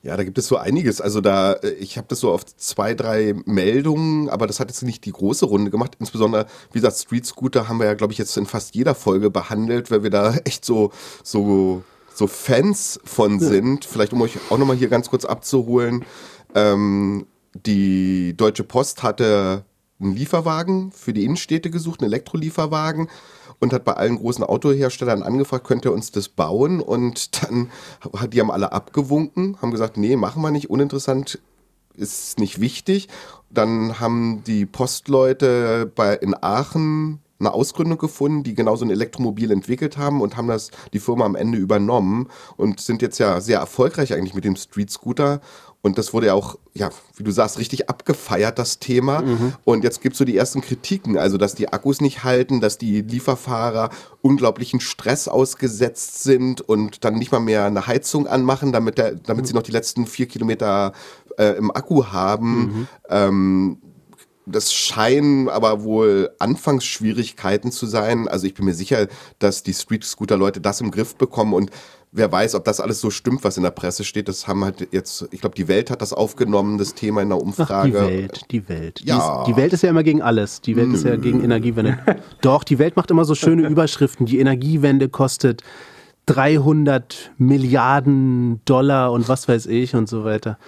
[0.02, 1.00] Ja, da gibt es so einiges.
[1.00, 4.82] Also da, äh, ich habe das so auf zwei, drei Meldungen, aber das hat jetzt
[4.82, 5.96] nicht die große Runde gemacht.
[6.00, 9.30] Insbesondere, wie gesagt, Street Scooter haben wir ja, glaube ich, jetzt in fast jeder Folge
[9.30, 10.90] behandelt, weil wir da echt so,
[11.22, 11.82] so
[12.14, 16.04] so Fans von sind, vielleicht um euch auch nochmal hier ganz kurz abzuholen,
[16.54, 19.64] ähm, die Deutsche Post hatte
[20.02, 23.08] einen Lieferwagen für die Innenstädte gesucht, einen Elektrolieferwagen
[23.60, 26.80] und hat bei allen großen Autoherstellern angefragt, könnt ihr uns das bauen?
[26.80, 27.70] Und dann,
[28.30, 31.40] die haben alle abgewunken, haben gesagt, nee, machen wir nicht, uninteressant,
[31.94, 33.08] ist nicht wichtig.
[33.50, 39.50] Dann haben die Postleute bei, in Aachen eine Ausgründung gefunden, die genau so ein Elektromobil
[39.50, 43.58] entwickelt haben und haben das die Firma am Ende übernommen und sind jetzt ja sehr
[43.58, 45.40] erfolgreich eigentlich mit dem Street Scooter.
[45.84, 49.22] Und das wurde ja auch, ja, wie du sagst, richtig abgefeiert, das Thema.
[49.22, 49.54] Mhm.
[49.64, 52.78] Und jetzt gibt es so die ersten Kritiken, also dass die Akkus nicht halten, dass
[52.78, 53.90] die Lieferfahrer
[54.20, 59.44] unglaublichen Stress ausgesetzt sind und dann nicht mal mehr eine Heizung anmachen, damit, der, damit
[59.44, 59.48] mhm.
[59.48, 60.92] sie noch die letzten vier Kilometer
[61.36, 62.60] äh, im Akku haben.
[62.60, 62.88] Mhm.
[63.08, 63.78] Ähm,
[64.46, 68.28] das scheinen aber wohl Anfangsschwierigkeiten zu sein.
[68.28, 69.06] Also ich bin mir sicher,
[69.38, 71.70] dass die Street-Scooter-Leute das im Griff bekommen und
[72.12, 74.28] wer weiß, ob das alles so stimmt, was in der Presse steht.
[74.28, 77.40] Das haben halt jetzt, ich glaube, die Welt hat das aufgenommen, das Thema in der
[77.40, 77.98] Umfrage.
[77.98, 79.00] Ach, die Welt, die Welt.
[79.04, 79.14] Ja.
[79.14, 80.60] Die, ist, die, Welt ist ja immer gegen alles.
[80.60, 80.94] Die Welt Nö.
[80.94, 81.98] ist ja gegen Energiewende.
[82.42, 84.26] Doch, die Welt macht immer so schöne Überschriften.
[84.26, 85.62] Die Energiewende kostet
[86.26, 90.58] 300 Milliarden Dollar und was weiß ich und so weiter.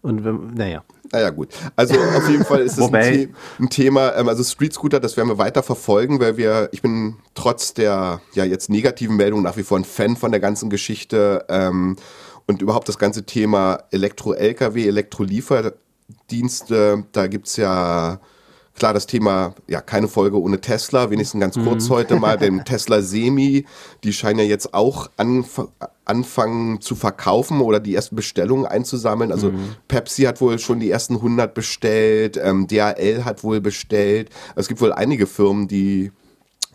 [0.00, 0.82] Und wenn, naja.
[1.12, 1.50] Naja, gut.
[1.76, 5.28] Also auf jeden Fall ist es ein, ein, Thema, ähm, also Street Scooter, das werden
[5.28, 9.62] wir weiter verfolgen, weil wir, ich bin trotz der ja jetzt negativen Meldung nach wie
[9.62, 11.96] vor ein Fan von der ganzen Geschichte ähm,
[12.46, 18.18] und überhaupt das ganze Thema Elektro-LKW, Elektrolieferdienste, da gibt es ja
[18.74, 21.92] Klar, das Thema, ja, keine Folge ohne Tesla, wenigstens ganz kurz mhm.
[21.92, 23.66] heute mal, dem Tesla Semi,
[24.02, 25.60] die scheinen ja jetzt auch anf
[26.04, 29.30] anfangen zu verkaufen oder die ersten Bestellungen einzusammeln.
[29.30, 29.76] Also mhm.
[29.86, 34.28] Pepsi hat wohl schon die ersten 100 bestellt, ähm, DHL hat wohl bestellt.
[34.56, 36.10] Es gibt wohl einige Firmen, die,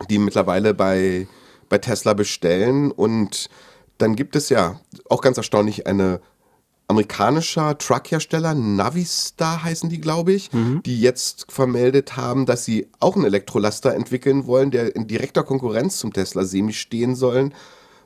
[0.08, 1.26] die mittlerweile bei,
[1.68, 3.50] bei Tesla bestellen und
[3.98, 4.80] dann gibt es ja
[5.10, 6.20] auch ganz erstaunlich eine
[6.88, 10.82] amerikanischer Truckhersteller, Navistar heißen die, glaube ich, mhm.
[10.84, 15.98] die jetzt vermeldet haben, dass sie auch einen Elektrolaster entwickeln wollen, der in direkter Konkurrenz
[15.98, 17.54] zum Tesla Semi stehen sollen,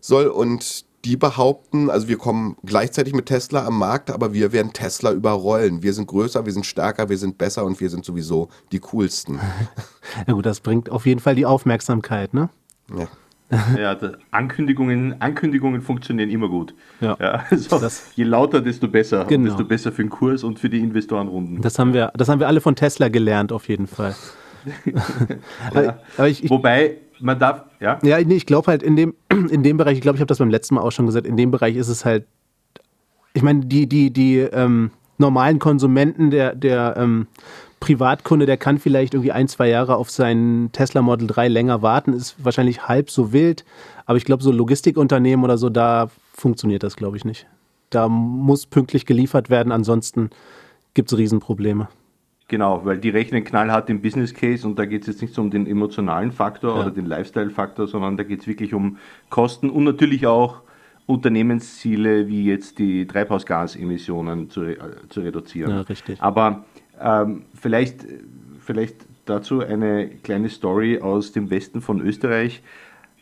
[0.01, 0.27] soll.
[0.27, 5.13] Und die behaupten, also wir kommen gleichzeitig mit Tesla am Markt, aber wir werden Tesla
[5.13, 5.83] überrollen.
[5.83, 9.41] Wir sind größer, wir sind stärker, wir sind besser und wir sind sowieso die coolsten.
[10.27, 12.51] ja gut, das bringt auf jeden Fall die Aufmerksamkeit, ne?
[12.97, 13.07] Ja.
[13.79, 13.97] Ja,
[14.31, 16.75] Ankündigungen, Ankündigungen funktionieren immer gut.
[17.01, 17.17] Ja.
[17.21, 19.25] ja also je lauter, desto besser.
[19.27, 19.49] Genau.
[19.49, 21.61] Desto besser für den Kurs und für die Investorenrunden.
[21.61, 24.15] Das haben wir, das haben wir alle von Tesla gelernt, auf jeden Fall.
[25.75, 25.99] ja.
[26.17, 27.99] aber ich, ich, Wobei, man darf, ja?
[28.03, 29.15] Ja, nee, ich glaube halt in dem,
[29.51, 31.37] in dem Bereich, ich glaube, ich habe das beim letzten Mal auch schon gesagt, in
[31.37, 32.25] dem Bereich ist es halt,
[33.35, 37.27] ich meine, die, die, die ähm, normalen Konsumenten der, der ähm,
[37.83, 42.13] Privatkunde, der kann vielleicht irgendwie ein, zwei Jahre auf seinen Tesla Model 3 länger warten,
[42.13, 43.65] ist wahrscheinlich halb so wild.
[44.07, 47.49] Aber ich glaube, so Logistikunternehmen oder so, da funktioniert das, glaube ich, nicht.
[47.91, 50.31] Da muss pünktlich geliefert werden, ansonsten
[50.95, 51.89] gibt es Riesenprobleme.
[52.47, 55.43] Genau, weil die rechnen knallhart den Business Case und da geht es jetzt nicht so
[55.43, 56.83] um den emotionalen Faktor ja.
[56.83, 60.63] oder den Lifestyle-Faktor, sondern da geht es wirklich um Kosten und natürlich auch
[61.07, 64.77] Unternehmensziele wie jetzt die Treibhausgasemissionen zu, äh,
[65.09, 65.71] zu reduzieren.
[65.71, 66.23] Ja, richtig.
[66.23, 66.65] Aber
[67.03, 68.07] ähm, vielleicht,
[68.61, 72.63] vielleicht dazu eine kleine Story aus dem Westen von Österreich.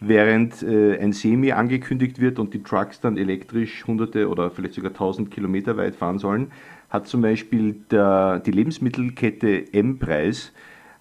[0.02, 4.94] Während äh, ein Semi angekündigt wird und die Trucks dann elektrisch hunderte oder vielleicht sogar
[4.94, 6.52] tausend Kilometer weit fahren sollen,
[6.88, 10.52] hat zum Beispiel der, die Lebensmittelkette M-Preis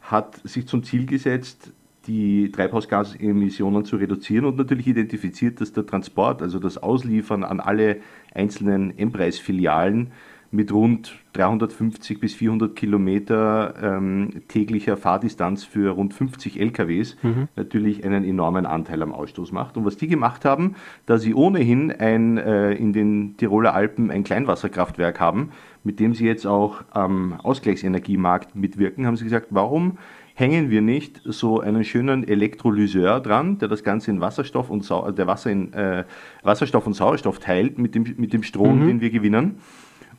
[0.02, 1.72] hat sich zum Ziel gesetzt,
[2.08, 7.98] die Treibhausgasemissionen zu reduzieren und natürlich identifiziert, dass der Transport, also das Ausliefern an alle
[8.34, 10.12] einzelnen M-Preis-Filialen
[10.52, 17.48] mit rund 350 bis 400 Kilometer ähm, täglicher Fahrdistanz für rund 50 LKWs mhm.
[17.56, 19.78] natürlich einen enormen Anteil am Ausstoß macht.
[19.78, 24.24] Und was die gemacht haben, da sie ohnehin ein, äh, in den Tiroler Alpen ein
[24.24, 25.52] Kleinwasserkraftwerk haben,
[25.84, 29.98] mit dem sie jetzt auch am Ausgleichsenergiemarkt mitwirken, haben sie gesagt, warum
[30.34, 35.12] hängen wir nicht so einen schönen Elektrolyseur dran, der das Ganze in Wasserstoff und, Sau
[35.12, 36.06] der Wasser in, äh,
[36.44, 38.88] Wasserstoff und Sauerstoff teilt mit dem, mit dem Strom, mhm.
[38.88, 39.60] den wir gewinnen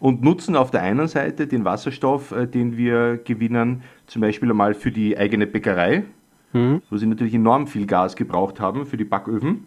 [0.00, 4.74] und nutzen auf der einen Seite den Wasserstoff, äh, den wir gewinnen, zum Beispiel einmal
[4.74, 6.04] für die eigene Bäckerei,
[6.52, 6.82] mhm.
[6.90, 9.66] wo sie natürlich enorm viel Gas gebraucht haben für die Backöfen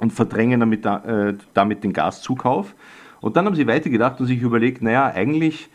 [0.00, 2.74] und verdrängen damit, äh, damit den Gaszukauf.
[3.20, 5.68] Und dann haben sie weitergedacht und sich überlegt, naja, eigentlich,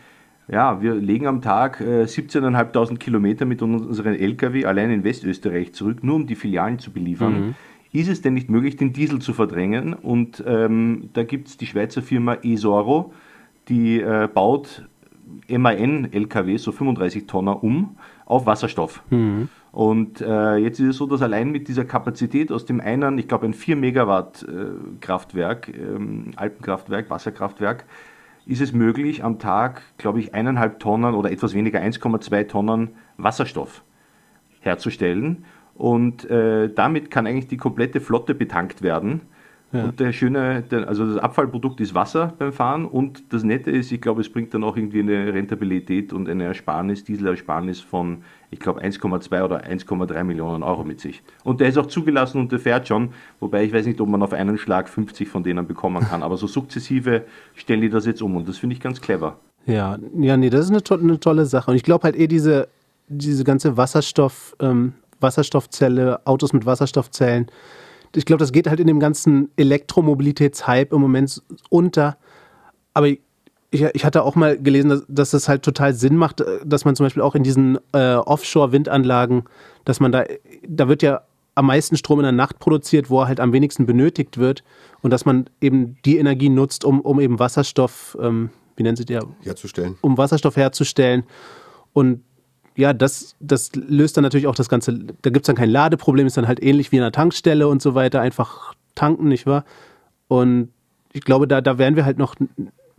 [0.47, 6.03] ja, wir legen am Tag äh, 17.500 Kilometer mit unseren Lkw allein in Westösterreich zurück,
[6.03, 7.47] nur um die Filialen zu beliefern.
[7.47, 7.55] Mhm.
[7.93, 9.93] Ist es denn nicht möglich, den Diesel zu verdrängen?
[9.93, 13.13] Und ähm, da gibt es die Schweizer Firma eSoro,
[13.71, 14.85] die äh, baut
[15.49, 19.01] MAN-LKW, so 35 Tonner, um auf Wasserstoff.
[19.09, 19.49] Mhm.
[19.71, 23.27] Und äh, jetzt ist es so, dass allein mit dieser Kapazität aus dem einen, ich
[23.27, 27.85] glaube ein 4 Megawatt äh, Kraftwerk, ähm, Alpenkraftwerk, Wasserkraftwerk,
[28.45, 33.83] ist es möglich, am Tag, glaube ich, eineinhalb Tonnen oder etwas weniger 1,2 Tonnen Wasserstoff
[34.59, 35.45] herzustellen.
[35.75, 39.21] Und äh, damit kann eigentlich die komplette Flotte betankt werden
[39.73, 39.85] ja.
[39.85, 44.01] Und der schöne, also das Abfallprodukt ist Wasser beim Fahren und das Nette ist, ich
[44.01, 48.81] glaube, es bringt dann auch irgendwie eine Rentabilität und eine Ersparnis, Dieselersparnis von, ich glaube,
[48.81, 51.23] 1,2 oder 1,3 Millionen Euro mit sich.
[51.45, 54.21] Und der ist auch zugelassen und der fährt schon, wobei ich weiß nicht, ob man
[54.21, 57.23] auf einen Schlag 50 von denen bekommen kann, aber so sukzessive
[57.55, 59.37] stellen die das jetzt um und das finde ich ganz clever.
[59.65, 62.27] Ja, ja, nee, das ist eine, to eine tolle Sache und ich glaube halt eh
[62.27, 62.67] diese,
[63.07, 67.47] diese ganze Wasserstoff, ähm, Wasserstoffzelle, Autos mit Wasserstoffzellen,
[68.15, 72.17] ich glaube, das geht halt in dem ganzen Elektromobilitätshype im Moment unter.
[72.93, 73.19] Aber ich,
[73.71, 76.95] ich hatte auch mal gelesen, dass, dass das halt total Sinn macht, äh, dass man
[76.95, 79.43] zum Beispiel auch in diesen äh, Offshore-Windanlagen,
[79.85, 80.25] dass man da,
[80.67, 81.21] da wird ja
[81.55, 84.63] am meisten Strom in der Nacht produziert, wo er halt am wenigsten benötigt wird
[85.01, 89.05] und dass man eben die Energie nutzt, um, um eben Wasserstoff, ähm, wie nennt sie
[89.05, 89.25] der?
[89.41, 89.97] Herzustellen.
[90.01, 91.23] Um Wasserstoff herzustellen.
[91.93, 92.23] Und
[92.75, 96.27] ja, das, das löst dann natürlich auch das Ganze, da gibt es dann kein Ladeproblem,
[96.27, 99.65] ist dann halt ähnlich wie in einer Tankstelle und so weiter, einfach tanken, nicht wahr?
[100.27, 100.69] Und
[101.13, 102.35] ich glaube, da, da werden wir halt noch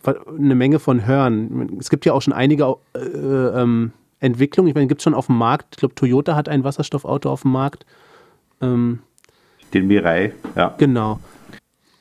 [0.04, 1.78] eine Menge von hören.
[1.80, 5.26] Es gibt ja auch schon einige äh, ähm, Entwicklungen, ich meine, gibt es schon auf
[5.26, 7.86] dem Markt, ich glaube, Toyota hat ein Wasserstoffauto auf dem Markt.
[8.60, 9.00] Ähm,
[9.72, 10.74] Den Mirai, ja.
[10.78, 11.18] Genau.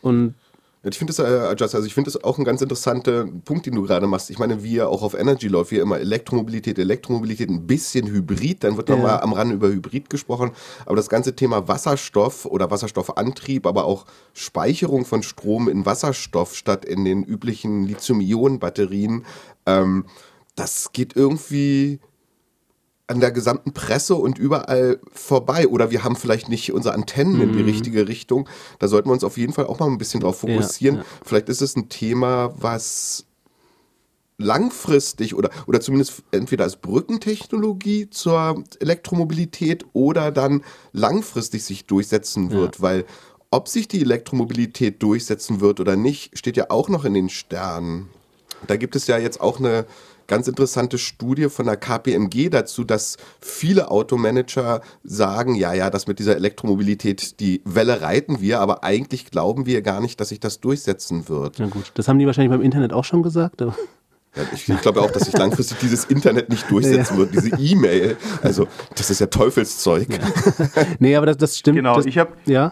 [0.02, 0.36] Und
[0.84, 3.76] ich finde das, äh, Just, also ich finde das auch ein ganz interessanter Punkt, den
[3.76, 4.32] du gerade machst.
[4.32, 8.78] Ich meine, wir auch auf Energy Love, wir immer Elektromobilität, Elektromobilität, ein bisschen Hybrid, dann
[8.78, 8.96] wird ja.
[8.96, 10.52] nochmal am Rand über Hybrid gesprochen.
[10.88, 16.84] Aber das ganze Thema Wasserstoff oder Wasserstoffantrieb, aber auch Speicherung von Strom in Wasserstoff statt
[16.84, 19.26] in den üblichen Lithium-Ionen-Batterien,
[19.68, 20.06] ähm,
[20.56, 22.00] das geht irgendwie
[23.08, 25.68] an der gesamten Presse und überall vorbei.
[25.68, 27.42] Oder wir haben vielleicht nicht unsere Antennen mhm.
[27.42, 27.70] in die mhm.
[27.70, 28.48] richtige Richtung.
[28.80, 30.98] Da sollten wir uns auf jeden Fall auch mal ein bisschen drauf fokussieren.
[30.98, 31.08] Ja, ja.
[31.24, 33.26] Vielleicht ist es ein Thema, was
[34.38, 42.78] langfristig oder, oder zumindest entweder als Brückentechnologie zur Elektromobilität oder dann langfristig sich durchsetzen wird,
[42.78, 42.82] ja.
[42.82, 43.06] weil
[43.52, 48.10] ob sich die Elektromobilität durchsetzen wird oder nicht, steht ja auch noch in den Sternen.
[48.68, 49.86] Da gibt es ja jetzt auch eine
[50.32, 56.20] ganz interessante Studie von der KPMG dazu, dass viele Automanager sagen, ja, ja, das mit
[56.20, 60.62] dieser Elektromobilität, die Welle reiten wir, aber eigentlich glauben wir gar nicht, dass sich das
[60.62, 61.60] durchsetzen wird.
[61.60, 63.60] Na gut, das haben die wahrscheinlich beim Internet auch schon gesagt.
[63.60, 63.76] Ja,
[64.54, 67.20] ich, ich, glaube auch, dass sich langfristig dieses Internet nicht durchsetzen ja.
[67.20, 68.16] wird, diese E-Mail.
[68.42, 70.08] Also, das ist ja Teufelszeug.
[70.10, 70.86] Ja.
[71.00, 71.76] nee, aber das, das stimmt.
[71.76, 72.72] Genau, das, ich habe ja?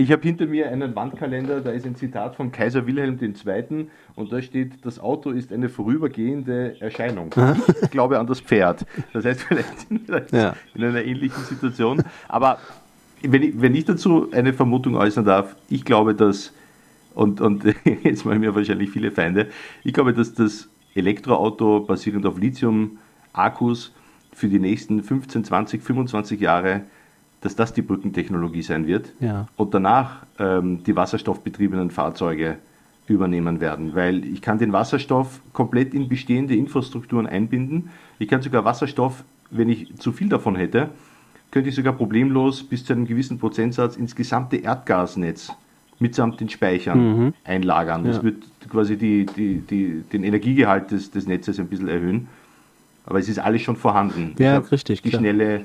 [0.00, 3.88] Ich habe hinter mir einen Wandkalender, da ist ein Zitat von Kaiser Wilhelm II.
[4.14, 7.34] und da steht, das Auto ist eine vorübergehende Erscheinung.
[7.82, 8.86] Ich glaube an das Pferd.
[9.12, 10.54] Das heißt, vielleicht sind wir ja.
[10.76, 12.04] in einer ähnlichen Situation.
[12.28, 12.60] Aber
[13.22, 16.52] wenn ich, wenn ich dazu eine Vermutung äußern darf, ich glaube, dass,
[17.16, 17.64] und, und
[18.04, 19.48] jetzt machen mir wahrscheinlich viele Feinde,
[19.82, 23.92] ich glaube, dass das Elektroauto basierend auf Lithium-Akkus
[24.32, 26.82] für die nächsten 15, 20, 25 Jahre
[27.40, 29.46] dass das die Brückentechnologie sein wird ja.
[29.56, 32.58] und danach ähm, die wasserstoffbetriebenen Fahrzeuge
[33.06, 37.90] übernehmen werden, weil ich kann den Wasserstoff komplett in bestehende Infrastrukturen einbinden.
[38.18, 40.90] Ich kann sogar Wasserstoff, wenn ich zu viel davon hätte,
[41.50, 45.50] könnte ich sogar problemlos bis zu einem gewissen Prozentsatz ins gesamte Erdgasnetz
[46.00, 47.34] mitsamt den Speichern mhm.
[47.44, 48.04] einlagern.
[48.04, 48.24] Das ja.
[48.24, 52.28] wird quasi die, die, die, den Energiegehalt des, des Netzes ein bisschen erhöhen.
[53.06, 54.34] Aber es ist alles schon vorhanden.
[54.38, 55.02] Ja, richtig.
[55.02, 55.20] Die klar.
[55.20, 55.64] schnelle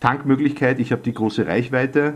[0.00, 2.14] Tankmöglichkeit, ich habe die große Reichweite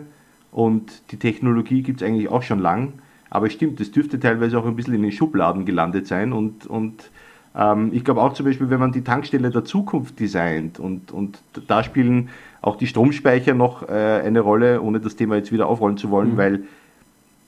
[0.52, 2.94] und die Technologie gibt es eigentlich auch schon lang.
[3.30, 6.32] Aber es stimmt, das dürfte teilweise auch ein bisschen in den Schubladen gelandet sein.
[6.32, 7.10] Und, und
[7.54, 11.38] ähm, ich glaube auch zum Beispiel, wenn man die Tankstelle der Zukunft designt und, und
[11.68, 12.28] da spielen
[12.60, 16.32] auch die Stromspeicher noch äh, eine Rolle, ohne das Thema jetzt wieder aufrollen zu wollen,
[16.32, 16.36] mhm.
[16.36, 16.64] weil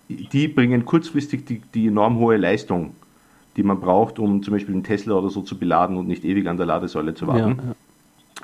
[0.09, 2.95] die bringen kurzfristig die, die enorm hohe Leistung,
[3.57, 6.47] die man braucht, um zum Beispiel einen Tesla oder so zu beladen und nicht ewig
[6.49, 7.57] an der Ladesäule zu warten.
[7.59, 7.75] Ja, ja.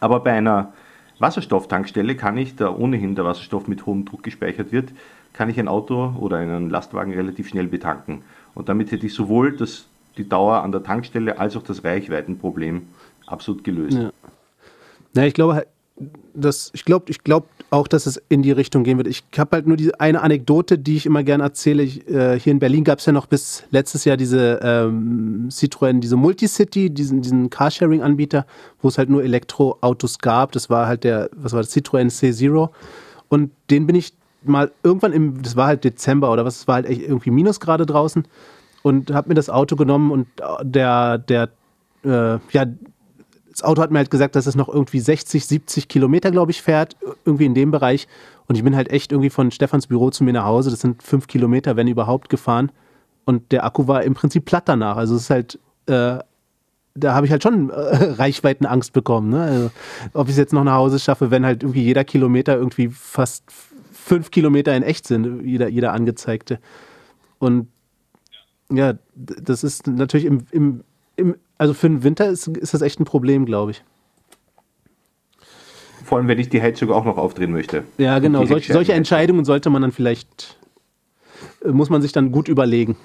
[0.01, 0.73] Aber bei einer
[1.19, 4.93] Wasserstofftankstelle kann ich, da ohnehin der Wasserstoff mit hohem Druck gespeichert wird,
[5.33, 8.23] kann ich ein Auto oder einen Lastwagen relativ schnell betanken.
[8.55, 12.89] Und damit hätte ich sowohl das, die Dauer an der Tankstelle als auch das Reichweitenproblem
[13.27, 13.99] absolut gelöst.
[13.99, 14.11] Ja.
[15.15, 15.67] Na, ich glaube,
[16.35, 19.09] das, ich glaube ich glaub auch, dass es in die Richtung gehen wird.
[19.09, 21.83] Ich habe halt nur diese eine Anekdote, die ich immer gerne erzähle.
[21.83, 26.01] Ich, äh, hier in Berlin gab es ja noch bis letztes Jahr diese ähm, Citroën,
[26.01, 28.47] diese Multicity, diesen, diesen Carsharing-Anbieter,
[28.81, 30.53] wo es halt nur Elektroautos gab.
[30.53, 32.71] Das war halt der, was war das, Citroën C0.
[33.29, 36.77] Und den bin ich mal irgendwann im, das war halt Dezember oder was, es war
[36.77, 38.27] halt echt irgendwie Minusgrade draußen
[38.83, 40.27] und habe mir das Auto genommen und
[40.63, 41.51] der, der,
[42.05, 42.65] äh, ja,
[43.59, 46.63] das Auto hat mir halt gesagt, dass es noch irgendwie 60, 70 Kilometer, glaube ich,
[46.63, 48.07] fährt, irgendwie in dem Bereich.
[48.47, 51.03] Und ich bin halt echt irgendwie von Stefans Büro zu mir nach Hause, das sind
[51.03, 52.71] fünf Kilometer, wenn überhaupt, gefahren.
[53.25, 54.97] Und der Akku war im Prinzip platt danach.
[54.97, 56.19] Also es ist halt, äh,
[56.95, 57.73] da habe ich halt schon äh,
[58.17, 59.31] Reichweitenangst bekommen.
[59.31, 59.43] Ne?
[59.43, 59.71] Also,
[60.13, 63.43] ob ich es jetzt noch nach Hause schaffe, wenn halt irgendwie jeder Kilometer irgendwie fast
[63.93, 66.61] fünf Kilometer in echt sind, jeder, jeder angezeigte.
[67.41, 67.67] Und
[68.71, 70.85] ja, das ist natürlich im, im,
[71.17, 73.83] im also für den Winter ist, ist das echt ein Problem, glaube ich.
[76.05, 77.85] Vor allem, wenn ich die Heizung auch noch aufdrehen möchte.
[77.99, 78.47] Ja, genau.
[78.47, 80.57] Solch, solche Entscheidungen sollte man dann vielleicht,
[81.63, 82.97] äh, muss man sich dann gut überlegen.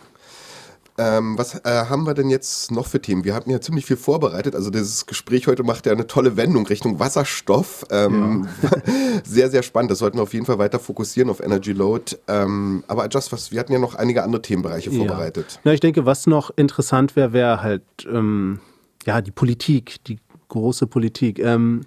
[0.98, 3.24] Ähm, was äh, haben wir denn jetzt noch für Themen?
[3.24, 4.56] Wir hatten ja ziemlich viel vorbereitet.
[4.56, 7.84] Also dieses Gespräch heute macht ja eine tolle Wendung Richtung Wasserstoff.
[7.90, 8.70] Ähm, ja.
[9.24, 9.90] sehr, sehr spannend.
[9.90, 12.18] Das sollten wir auf jeden Fall weiter fokussieren auf Energy Load.
[12.28, 15.60] Ähm, aber Just, was, wir hatten ja noch einige andere Themenbereiche vorbereitet.
[15.64, 18.60] Ja, ich denke, was noch interessant wäre, wäre halt ähm,
[19.06, 21.40] ja die Politik, die große Politik.
[21.40, 21.82] Ähm,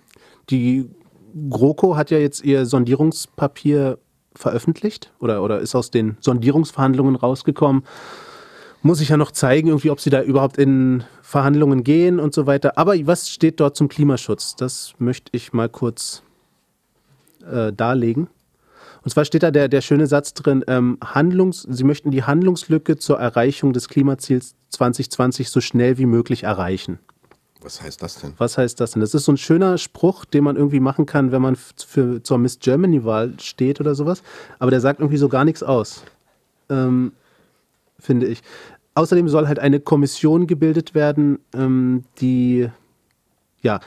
[0.50, 0.90] die
[1.48, 3.98] GroKo hat ja jetzt ihr Sondierungspapier
[4.34, 7.84] veröffentlicht oder, oder ist aus den Sondierungsverhandlungen rausgekommen
[8.86, 12.46] muss ich ja noch zeigen, irgendwie, ob sie da überhaupt in Verhandlungen gehen und so
[12.46, 12.78] weiter.
[12.78, 14.56] Aber was steht dort zum Klimaschutz?
[14.56, 16.22] Das möchte ich mal kurz
[17.50, 18.28] äh, darlegen.
[19.02, 22.96] Und zwar steht da der, der schöne Satz drin, ähm, Handlungs, Sie möchten die Handlungslücke
[22.96, 26.98] zur Erreichung des Klimaziels 2020 so schnell wie möglich erreichen.
[27.60, 28.34] Was heißt das denn?
[28.38, 29.00] Was heißt das denn?
[29.00, 32.38] Das ist so ein schöner Spruch, den man irgendwie machen kann, wenn man für, zur
[32.38, 34.22] Miss Germany-Wahl steht oder sowas.
[34.58, 36.02] Aber der sagt irgendwie so gar nichts aus.
[36.68, 37.12] Ähm,
[37.98, 38.42] finde ich.
[38.96, 42.68] Außerdem soll halt eine Kommission gebildet werden, ähm, die
[43.60, 43.80] ja,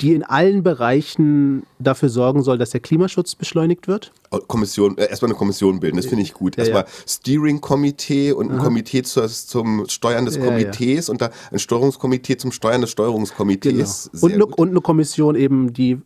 [0.00, 4.12] die in allen Bereichen dafür sorgen soll, dass der Klimaschutz beschleunigt wird?
[4.30, 6.58] Oh, Kommission, äh, erstmal eine Kommission bilden, das finde ich gut.
[6.58, 6.88] Erstmal ja.
[7.06, 8.64] Steering-Komitee und ein Aha.
[8.64, 14.10] Komitee zu, zum Steuern des Komitees ja, und da ein Steuerungskomitee zum Steuern des Steuerungskomitees.
[14.12, 14.24] Genau.
[14.24, 16.00] Und, eine, und, eine, Kommission eben, die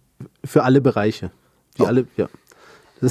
[0.45, 1.31] für alle Bereiche.
[1.79, 1.87] Die oh.
[1.87, 2.29] alle, ja.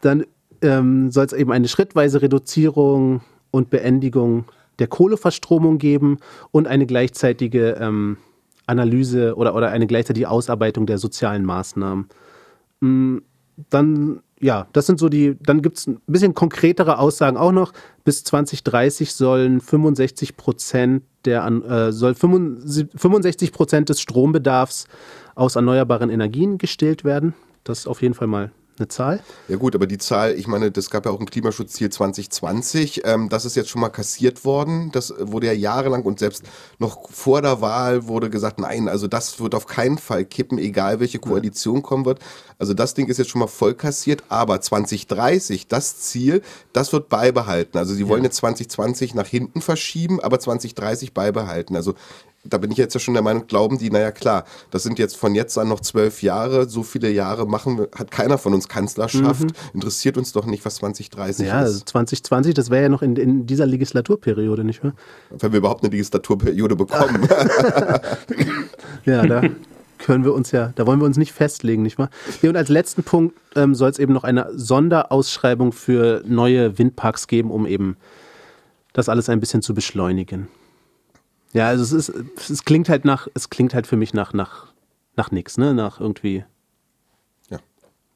[0.00, 0.26] dann
[0.62, 3.20] ähm, soll es eben eine schrittweise Reduzierung
[3.50, 4.46] und Beendigung
[4.78, 6.18] der Kohleverstromung geben
[6.50, 8.16] und eine gleichzeitige ähm,
[8.66, 12.06] Analyse oder, oder eine gleichzeitige Ausarbeitung der sozialen Maßnahmen.
[12.80, 13.18] Mm,
[13.68, 17.72] dann, ja, das sind so die, dann gibt es ein bisschen konkretere Aussagen auch noch.
[18.04, 24.86] Bis 2030 sollen 65 Prozent der, äh, soll 65 Prozent des Strombedarfs
[25.34, 27.34] aus erneuerbaren Energien gestillt werden.
[27.62, 28.50] Das ist auf jeden Fall mal
[28.82, 29.20] eine Zahl?
[29.48, 33.28] Ja gut, aber die Zahl, ich meine, das gab ja auch ein Klimaschutzziel 2020, ähm,
[33.28, 34.90] das ist jetzt schon mal kassiert worden.
[34.92, 36.42] Das wurde ja jahrelang und selbst
[36.78, 41.00] noch vor der Wahl wurde gesagt, nein, also das wird auf keinen Fall kippen, egal
[41.00, 42.18] welche Koalition kommen wird.
[42.58, 46.42] Also das Ding ist jetzt schon mal voll kassiert, aber 2030, das Ziel,
[46.72, 47.78] das wird beibehalten.
[47.78, 48.26] Also sie wollen ja.
[48.26, 51.76] jetzt 2020 nach hinten verschieben, aber 2030 beibehalten.
[51.76, 51.94] Also
[52.44, 55.16] da bin ich jetzt ja schon der Meinung, glauben die, naja klar, das sind jetzt
[55.16, 59.44] von jetzt an noch zwölf Jahre, so viele Jahre machen, hat keiner von uns Kanzlerschaft,
[59.44, 59.52] mhm.
[59.74, 61.52] interessiert uns doch nicht, was 2030 ja, ist.
[61.52, 64.94] Ja, also 2020, das wäre ja noch in, in dieser Legislaturperiode, nicht wahr?
[65.30, 67.28] Wenn wir überhaupt eine Legislaturperiode bekommen.
[69.04, 69.42] ja, da
[69.98, 72.10] können wir uns ja, da wollen wir uns nicht festlegen, nicht wahr?
[72.42, 77.28] Ja, und als letzten Punkt ähm, soll es eben noch eine Sonderausschreibung für neue Windparks
[77.28, 77.96] geben, um eben
[78.92, 80.48] das alles ein bisschen zu beschleunigen.
[81.52, 82.12] Ja, also es ist,
[82.50, 84.72] es klingt halt nach, es klingt halt für mich nach, nach,
[85.16, 85.74] nach nix, ne?
[85.74, 86.44] Nach irgendwie.
[87.50, 87.58] Ja.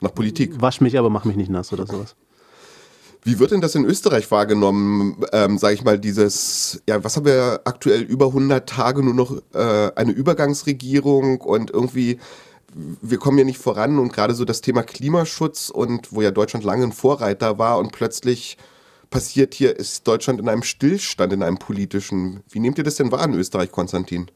[0.01, 0.61] Nach Politik.
[0.61, 2.17] Wasch mich, aber mach mich nicht nass oder sowas.
[3.23, 7.27] Wie wird denn das in Österreich wahrgenommen, ähm, sage ich mal, dieses, ja, was haben
[7.27, 12.21] wir aktuell über 100 Tage nur noch äh, eine Übergangsregierung und irgendwie
[12.77, 16.65] wir kommen ja nicht voran und gerade so das Thema Klimaschutz und wo ja Deutschland
[16.65, 18.59] lange ein Vorreiter war und plötzlich
[19.17, 22.43] passiert hier, ist Deutschland in einem Stillstand, in einem politischen.
[22.51, 24.27] Wie nehmt ihr das denn wahr in Österreich, Konstantin?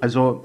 [0.00, 0.44] Also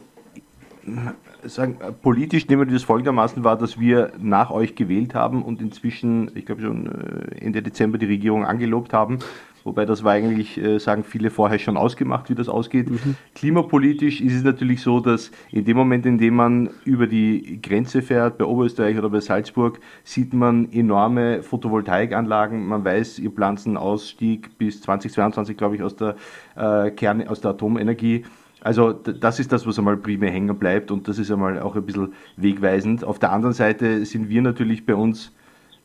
[1.43, 6.29] sagen, politisch nehmen wir das folgendermaßen wahr, dass wir nach euch gewählt haben und inzwischen,
[6.35, 9.17] ich glaube schon äh, Ende Dezember die Regierung angelobt haben.
[9.63, 12.89] Wobei das war eigentlich, äh, sagen viele vorher schon ausgemacht, wie das ausgeht.
[12.89, 13.15] Mhm.
[13.35, 18.01] Klimapolitisch ist es natürlich so, dass in dem Moment, in dem man über die Grenze
[18.01, 22.65] fährt, bei Oberösterreich oder bei Salzburg, sieht man enorme Photovoltaikanlagen.
[22.65, 26.15] Man weiß, ihr plant einen Ausstieg bis 2022, glaube ich, aus der
[26.55, 28.23] äh, Kern, aus der Atomenergie.
[28.61, 31.83] Also das ist das, was einmal primär hängen bleibt und das ist einmal auch ein
[31.83, 33.03] bisschen wegweisend.
[33.03, 35.33] Auf der anderen Seite sind wir natürlich bei uns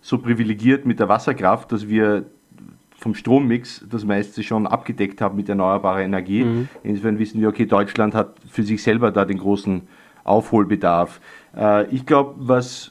[0.02, 2.26] so privilegiert mit der Wasserkraft, dass wir
[3.06, 6.42] vom Strommix das meiste schon abgedeckt haben mit erneuerbarer Energie.
[6.42, 6.68] Mhm.
[6.82, 9.82] Insofern wissen wir, okay, Deutschland hat für sich selber da den großen
[10.24, 11.20] Aufholbedarf.
[11.56, 12.90] Äh, ich glaube, was,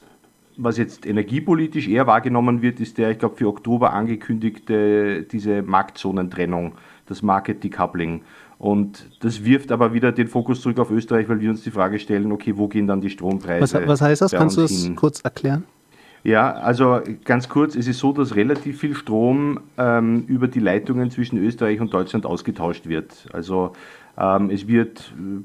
[0.55, 6.75] was jetzt energiepolitisch eher wahrgenommen wird, ist der, ich glaube, für Oktober angekündigte, diese Marktzonentrennung,
[7.07, 8.21] das Market Decoupling.
[8.57, 11.99] Und das wirft aber wieder den Fokus zurück auf Österreich, weil wir uns die Frage
[11.99, 13.81] stellen, okay, wo gehen dann die Strompreise?
[13.81, 14.31] Was, was heißt das?
[14.31, 15.65] Kannst du das kurz erklären?
[16.25, 21.11] Ja, also ganz kurz, es ist so, dass relativ viel Strom ähm, über die Leitungen
[21.11, 23.27] zwischen Österreich und Deutschland ausgetauscht wird.
[23.31, 23.73] Also
[24.17, 25.43] ähm, es wird äh,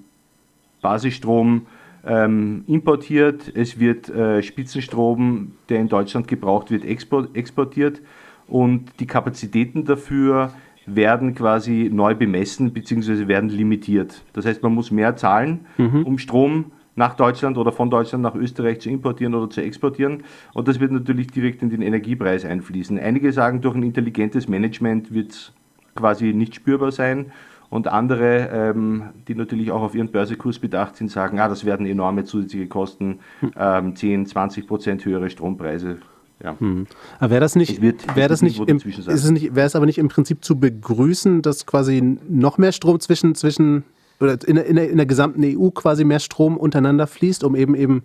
[0.80, 1.66] Basisstrom
[2.06, 8.00] ähm, importiert, es wird äh, Spitzenstrom, der in Deutschland gebraucht wird, export, exportiert
[8.46, 10.54] und die Kapazitäten dafür
[10.86, 13.28] werden quasi neu bemessen bzw.
[13.28, 14.22] werden limitiert.
[14.32, 16.04] Das heißt, man muss mehr zahlen, mhm.
[16.04, 20.22] um Strom nach Deutschland oder von Deutschland nach Österreich zu importieren oder zu exportieren.
[20.52, 22.98] Und das wird natürlich direkt in den Energiepreis einfließen.
[22.98, 25.52] Einige sagen, durch ein intelligentes Management wird es
[25.96, 27.32] quasi nicht spürbar sein.
[27.70, 31.86] Und andere, ähm, die natürlich auch auf ihren Börsekurs bedacht sind, sagen, ah, das werden
[31.86, 33.52] enorme zusätzliche Kosten, hm.
[33.56, 35.98] ähm, 10, 20 Prozent höhere Strompreise
[36.42, 36.58] ja.
[36.58, 36.86] Hm.
[37.18, 39.98] Aber wäre das nicht, wäre das nicht, im, ist es nicht, wäre es aber nicht
[39.98, 43.84] im Prinzip zu begrüßen, dass quasi noch mehr Strom zwischen, zwischen
[44.20, 48.02] oder in, in, in der gesamten EU quasi mehr Strom untereinander fließt, um eben eben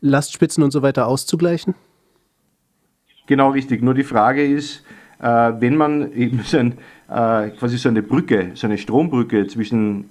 [0.00, 1.74] Lastspitzen und so weiter auszugleichen?
[3.26, 3.82] Genau richtig.
[3.82, 4.82] Nur die Frage ist,
[5.20, 6.72] äh, wenn man eben so ein,
[7.08, 10.10] äh, quasi so eine Brücke, so eine Strombrücke zwischen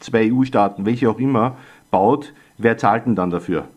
[0.00, 1.56] zwei EU-Staaten, welche auch immer,
[1.90, 3.68] baut, wer zahlt denn dann dafür?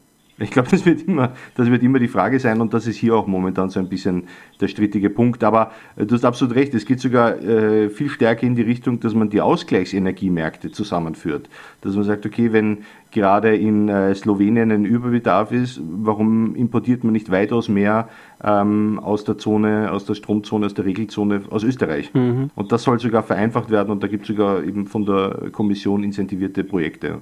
[0.42, 3.16] Ich glaube, das wird immer, das wird immer die Frage sein und das ist hier
[3.16, 4.24] auch momentan so ein bisschen
[4.60, 5.44] der strittige Punkt.
[5.44, 9.00] Aber äh, du hast absolut recht, es geht sogar äh, viel stärker in die Richtung,
[9.00, 11.48] dass man die Ausgleichsenergiemärkte zusammenführt.
[11.82, 12.80] Dass man sagt, okay, wenn
[13.12, 18.10] gerade in äh, Slowenien ein Überbedarf ist, warum importiert man nicht weitaus mehr
[18.44, 22.12] ähm, aus der Zone, aus der Stromzone, aus der Regelzone aus Österreich?
[22.14, 22.50] Mhm.
[22.56, 26.04] Und das soll sogar vereinfacht werden und da gibt es sogar eben von der Kommission
[26.04, 27.22] incentivierte Projekte.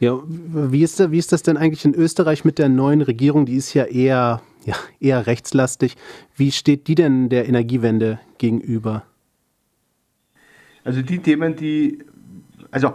[0.00, 3.46] Ja, wie ist, wie ist das denn eigentlich in Österreich mit der neuen Regierung?
[3.46, 5.96] Die ist ja eher, ja eher rechtslastig.
[6.36, 9.02] Wie steht die denn der Energiewende gegenüber?
[10.84, 11.98] Also die Themen, die,
[12.70, 12.94] also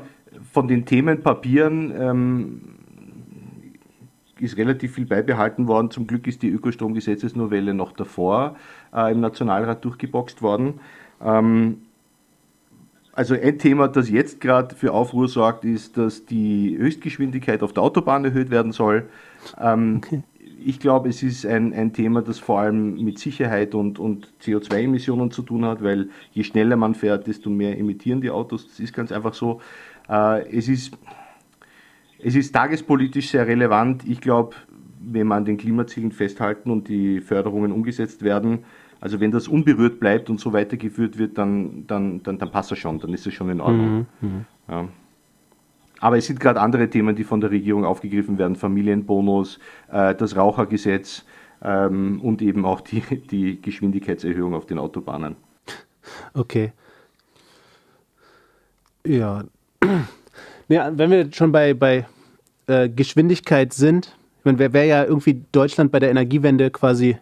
[0.52, 2.62] von den Themenpapieren ähm,
[4.40, 5.92] ist relativ viel beibehalten worden.
[5.92, 8.56] Zum Glück ist die Ökostromgesetzesnovelle noch davor
[8.94, 10.80] äh, im Nationalrat durchgeboxt worden.
[11.22, 11.83] Ähm,
[13.14, 17.84] also ein Thema, das jetzt gerade für Aufruhr sorgt, ist, dass die Höchstgeschwindigkeit auf der
[17.84, 19.08] Autobahn erhöht werden soll.
[19.60, 20.24] Ähm, okay.
[20.66, 25.30] Ich glaube, es ist ein, ein Thema, das vor allem mit Sicherheit und, und CO2-Emissionen
[25.30, 28.68] zu tun hat, weil je schneller man fährt, desto mehr emittieren die Autos.
[28.68, 29.62] Das ist ganz einfach so.
[30.10, 30.98] Äh, es, ist,
[32.20, 34.04] es ist tagespolitisch sehr relevant.
[34.08, 34.56] Ich glaube,
[35.00, 38.60] wenn man an den Klimazielen festhalten und die Förderungen umgesetzt werden,
[39.04, 42.80] also wenn das unberührt bleibt und so weitergeführt wird, dann, dann, dann, dann passt das
[42.80, 44.08] schon, dann ist es schon in Ordnung.
[44.22, 44.46] Mhm, mhm.
[44.70, 44.88] ja.
[46.00, 49.60] Aber es sind gerade andere Themen, die von der Regierung aufgegriffen werden, Familienbonus,
[49.92, 51.26] äh, das Rauchergesetz
[51.62, 55.36] ähm, und eben auch die, die Geschwindigkeitserhöhung auf den Autobahnen.
[56.34, 56.72] Okay.
[59.06, 59.44] Ja.
[60.70, 62.06] ja wenn wir schon bei, bei
[62.68, 67.18] äh, Geschwindigkeit sind, wäre wär ja irgendwie Deutschland bei der Energiewende quasi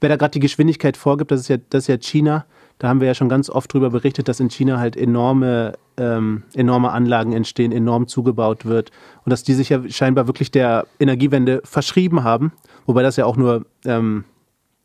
[0.00, 2.46] wer da gerade die Geschwindigkeit vorgibt, das ist, ja, das ist ja China.
[2.78, 6.42] Da haben wir ja schon ganz oft darüber berichtet, dass in China halt enorme, ähm,
[6.54, 8.90] enorme Anlagen entstehen, enorm zugebaut wird
[9.24, 12.52] und dass die sich ja scheinbar wirklich der Energiewende verschrieben haben,
[12.86, 14.24] wobei das ja auch nur, ähm,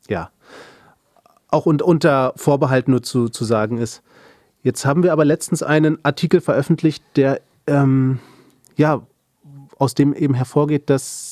[0.08, 0.30] ja,
[1.48, 4.02] auch un unter Vorbehalt nur zu, zu sagen ist.
[4.62, 8.18] Jetzt haben wir aber letztens einen Artikel veröffentlicht, der, ähm,
[8.76, 9.02] ja,
[9.78, 11.29] aus dem eben hervorgeht, dass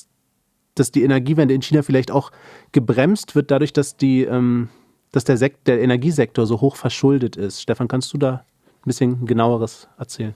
[0.78, 2.30] dass die Energiewende in China vielleicht auch
[2.72, 4.68] gebremst wird, dadurch, dass, die, ähm,
[5.12, 7.62] dass der, Sekt, der Energiesektor so hoch verschuldet ist.
[7.62, 10.34] Stefan, kannst du da ein bisschen genaueres erzählen?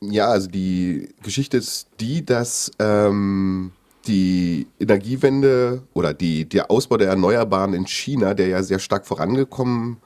[0.00, 3.72] Ja, also die Geschichte ist die, dass ähm,
[4.06, 9.98] die Energiewende oder die, der Ausbau der Erneuerbaren in China, der ja sehr stark vorangekommen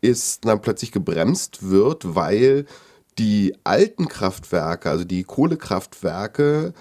[0.00, 2.66] ist, dann plötzlich gebremst wird, weil
[3.18, 6.72] die alten Kraftwerke, also die Kohlekraftwerke,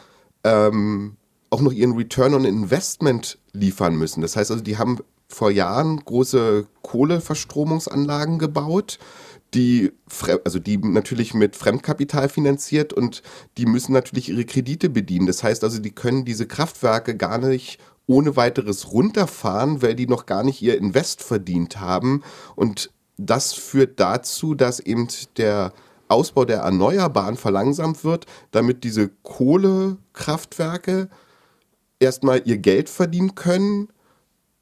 [0.44, 1.17] ähm,
[1.50, 4.22] auch noch ihren Return on Investment liefern müssen.
[4.22, 8.98] Das heißt also, die haben vor Jahren große Kohleverstromungsanlagen gebaut,
[9.54, 9.92] die,
[10.44, 13.24] also die natürlich mit Fremdkapital finanziert und
[13.58, 15.28] die müssen natürlich ihre Kredite bedienen.
[15.28, 20.26] Das heißt also, die können diese Kraftwerke gar nicht ohne weiteres runterfahren, weil die noch
[20.26, 22.24] gar nicht ihr Invest verdient haben.
[22.56, 25.74] Und das führt dazu, dass eben der
[26.08, 31.10] Ausbau der Erneuerbaren verlangsamt wird, damit diese Kohlekraftwerke
[32.00, 33.90] erstmal ihr Geld verdienen können,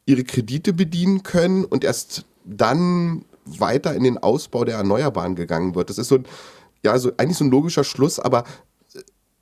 [0.05, 5.89] ihre Kredite bedienen können und erst dann weiter in den Ausbau der Erneuerbaren gegangen wird.
[5.89, 6.19] Das ist so
[6.85, 8.43] ja, so eigentlich so ein logischer Schluss, aber
[8.93, 9.01] äh,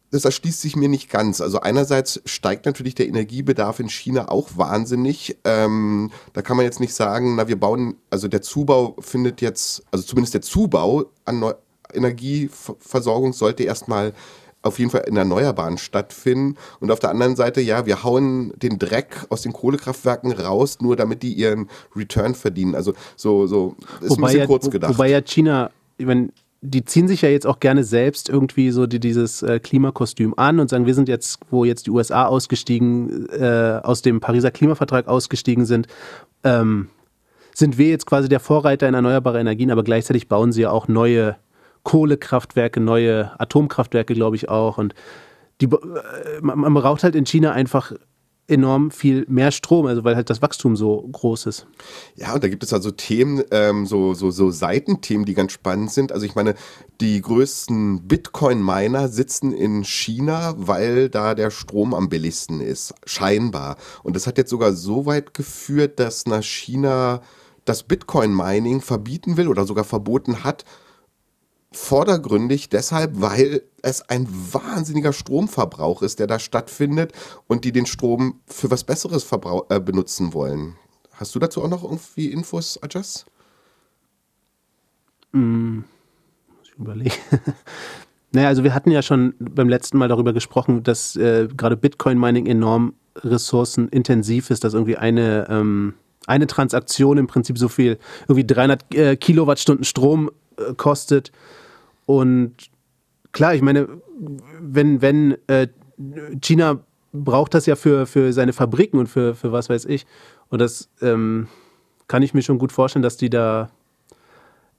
[0.09, 1.41] das erschließt sich mir nicht ganz.
[1.41, 5.37] Also einerseits steigt natürlich der Energiebedarf in China auch wahnsinnig.
[5.43, 9.83] Ähm, da kann man jetzt nicht sagen, na wir bauen, also der Zubau findet jetzt,
[9.91, 11.53] also zumindest der Zubau an Neu
[11.93, 14.13] Energieversorgung sollte erstmal
[14.63, 16.57] auf jeden Fall in Erneuerbaren stattfinden.
[16.79, 20.95] Und auf der anderen Seite, ja, wir hauen den Dreck aus den Kohlekraftwerken raus, nur
[20.95, 22.73] damit die ihren Return verdienen.
[22.73, 24.93] Also so, so ist wobei ein bisschen ja, kurz gedacht.
[24.93, 26.29] Wobei ja China, ich meine,
[26.61, 30.61] die ziehen sich ja jetzt auch gerne selbst irgendwie so die, dieses äh, Klimakostüm an
[30.61, 35.09] und sagen, wir sind jetzt, wo jetzt die USA ausgestiegen, äh, aus dem Pariser Klimavertrag
[35.09, 35.87] ausgestiegen sind,
[36.45, 36.87] ähm,
[37.53, 40.87] sind wir jetzt quasi der Vorreiter in erneuerbare Energien, aber gleichzeitig bauen sie ja auch
[40.87, 41.35] neue
[41.83, 44.77] Kohlekraftwerke, neue Atomkraftwerke, glaube ich auch.
[44.77, 44.93] Und
[45.61, 47.93] die, äh, man braucht halt in China einfach
[48.47, 51.65] enorm viel mehr Strom, also weil halt das Wachstum so groß ist.
[52.15, 55.91] Ja, und da gibt es also Themen, ähm, so, so, so Seitenthemen, die ganz spannend
[55.91, 56.11] sind.
[56.11, 56.55] Also ich meine,
[56.99, 63.77] die größten Bitcoin-Miner sitzen in China, weil da der Strom am billigsten ist, scheinbar.
[64.03, 67.21] Und das hat jetzt sogar so weit geführt, dass nach China
[67.63, 70.65] das Bitcoin-Mining verbieten will oder sogar verboten hat,
[71.73, 77.11] vordergründig deshalb, weil es ein wahnsinniger Stromverbrauch ist, der da stattfindet
[77.47, 79.27] und die den Strom für was Besseres
[79.69, 80.75] äh, benutzen wollen.
[81.13, 83.25] Hast du dazu auch noch irgendwie Infos, Ajas?
[85.31, 87.15] Mm, muss ich überlegen.
[88.31, 92.45] naja, also wir hatten ja schon beim letzten Mal darüber gesprochen, dass äh, gerade Bitcoin-Mining
[92.45, 95.93] enorm ressourcenintensiv ist, dass irgendwie eine, ähm,
[96.25, 101.31] eine Transaktion im Prinzip so viel, irgendwie 300 äh, Kilowattstunden Strom äh, kostet
[102.05, 102.55] und
[103.31, 103.87] klar, ich meine,
[104.59, 105.67] wenn, wenn äh,
[106.41, 106.83] China
[107.13, 110.05] braucht das ja für, für seine Fabriken und für, für was weiß ich.
[110.49, 111.47] Und das ähm,
[112.07, 113.69] kann ich mir schon gut vorstellen, dass die da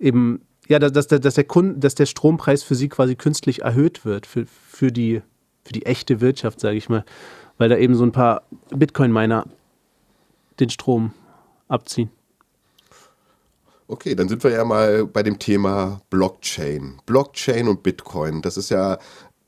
[0.00, 4.04] eben, ja, dass, dass, dass, der, Kunde, dass der Strompreis für sie quasi künstlich erhöht
[4.04, 5.22] wird, für, für, die,
[5.64, 7.04] für die echte Wirtschaft, sage ich mal.
[7.56, 9.46] Weil da eben so ein paar Bitcoin-Miner
[10.58, 11.12] den Strom
[11.68, 12.10] abziehen.
[13.86, 17.00] Okay, dann sind wir ja mal bei dem Thema Blockchain.
[17.04, 18.98] Blockchain und Bitcoin, das ist ja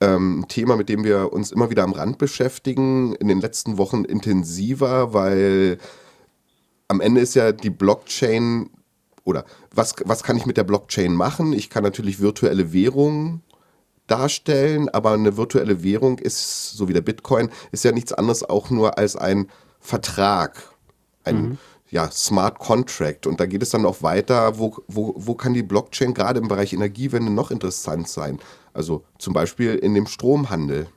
[0.00, 3.78] ähm, ein Thema, mit dem wir uns immer wieder am Rand beschäftigen, in den letzten
[3.78, 5.78] Wochen intensiver, weil
[6.88, 8.68] am Ende ist ja die Blockchain
[9.24, 11.54] oder was, was kann ich mit der Blockchain machen?
[11.54, 13.42] Ich kann natürlich virtuelle Währungen
[14.06, 18.68] darstellen, aber eine virtuelle Währung ist, so wie der Bitcoin, ist ja nichts anderes auch
[18.68, 19.48] nur als ein
[19.80, 20.74] Vertrag.
[21.24, 21.58] Ein, mhm
[21.96, 23.26] ja, Smart Contract.
[23.26, 26.46] Und da geht es dann auch weiter, wo, wo, wo kann die Blockchain gerade im
[26.46, 28.38] Bereich Energiewende noch interessant sein?
[28.74, 30.88] Also zum Beispiel in dem Stromhandel.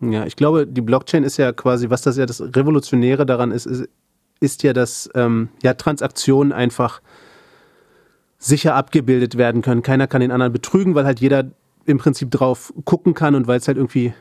[0.00, 3.66] Ja, ich glaube, die Blockchain ist ja quasi, was das ja das Revolutionäre daran ist,
[3.66, 3.88] ist,
[4.38, 7.02] ist ja, dass ähm, ja, Transaktionen einfach
[8.38, 9.82] sicher abgebildet werden können.
[9.82, 11.50] Keiner kann den anderen betrügen, weil halt jeder
[11.86, 14.14] im Prinzip drauf gucken kann und weil es halt irgendwie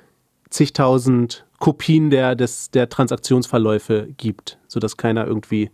[0.49, 5.69] zigtausend Kopien der, des, der Transaktionsverläufe gibt, sodass keiner irgendwie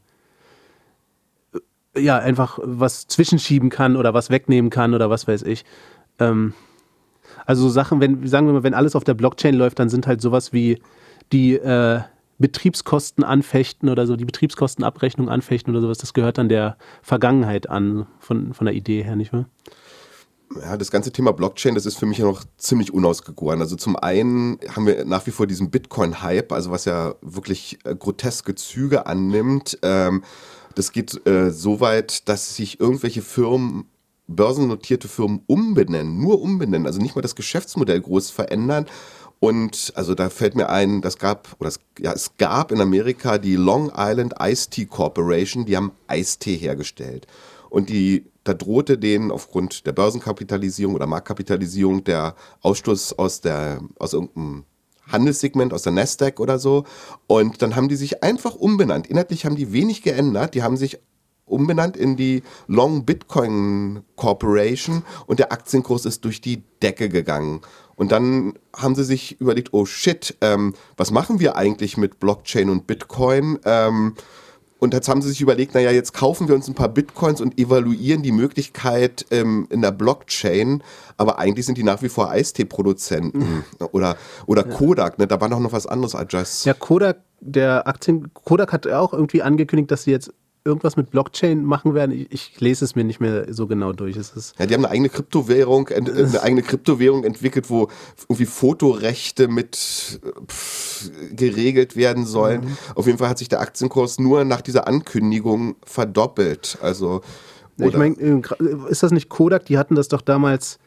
[1.99, 5.65] ja, einfach was zwischenschieben kann oder was wegnehmen kann oder was weiß ich.
[6.19, 6.53] Ähm,
[7.45, 10.07] also so Sachen, wenn, sagen wir mal, wenn alles auf der Blockchain läuft, dann sind
[10.07, 10.81] halt sowas wie
[11.31, 12.01] die äh,
[12.37, 18.07] Betriebskosten anfechten oder so, die Betriebskostenabrechnung anfechten oder sowas, das gehört dann der Vergangenheit an,
[18.19, 19.45] von, von der Idee her, nicht wahr?
[20.55, 23.61] ja, das ganze Thema Blockchain, das ist für mich ja noch ziemlich unausgegoren.
[23.61, 27.95] Also zum einen haben wir nach wie vor diesen Bitcoin-Hype, also was ja wirklich äh,
[27.95, 29.77] groteske Züge annimmt.
[29.83, 30.23] Ähm,
[30.79, 33.89] das geht äh, so weit, dass sich irgendwelche Firmen,
[34.27, 38.85] börsennotierte Firmen umbenennen, nur umbenennen, also nicht mal das Geschäftsmodell groß verändern.
[39.41, 43.37] Und also da fällt mir ein, das gab, oder es, ja, es gab in Amerika
[43.37, 47.27] die Long Island Ice Tea Corporation, die haben Eistee hergestellt.
[47.69, 54.13] Und die da drohte denen aufgrund der Börsenkapitalisierung oder Marktkapitalisierung der Ausstoß aus der, aus
[54.13, 54.63] irgendeinem
[55.11, 56.85] Handelssegment aus der Nasdaq oder so.
[57.27, 59.07] Und dann haben die sich einfach umbenannt.
[59.07, 60.53] Inhaltlich haben die wenig geändert.
[60.55, 60.99] Die haben sich
[61.45, 67.61] umbenannt in die Long Bitcoin Corporation und der Aktienkurs ist durch die Decke gegangen.
[67.95, 72.69] Und dann haben sie sich überlegt, oh shit, ähm, was machen wir eigentlich mit Blockchain
[72.69, 73.59] und Bitcoin?
[73.65, 74.15] Ähm,
[74.79, 77.59] und jetzt haben sie sich überlegt, naja, jetzt kaufen wir uns ein paar Bitcoins und
[77.59, 80.81] evaluieren die Möglichkeit ähm, in der Blockchain.
[81.17, 83.63] Aber eigentlich sind die nach wie vor Eistee-Produzenten mhm.
[83.91, 84.15] oder,
[84.45, 84.73] oder ja.
[84.73, 85.19] Kodak.
[85.19, 85.27] Ne?
[85.27, 86.15] Da war noch, noch was anderes.
[86.29, 90.33] Just ja, Kodak, der Aktien, Kodak hat auch irgendwie angekündigt, dass sie jetzt
[90.63, 92.11] irgendwas mit Blockchain machen werden.
[92.11, 94.17] Ich, ich, lese es mir nicht mehr so genau durch.
[94.17, 97.89] Es ist ja, die haben eine eigene Kryptowährung, eine eigene Kryptowährung entwickelt, wo
[98.27, 99.75] irgendwie Fotorechte mit
[100.47, 102.61] pff, geregelt werden sollen.
[102.61, 102.77] Mhm.
[102.95, 106.77] Auf jeden Fall hat sich der Aktienkurs nur nach dieser Ankündigung verdoppelt.
[106.81, 107.21] Also
[107.77, 108.41] ich meine, äh,
[108.89, 109.65] ist das nicht Kodak?
[109.65, 110.79] Die hatten das doch damals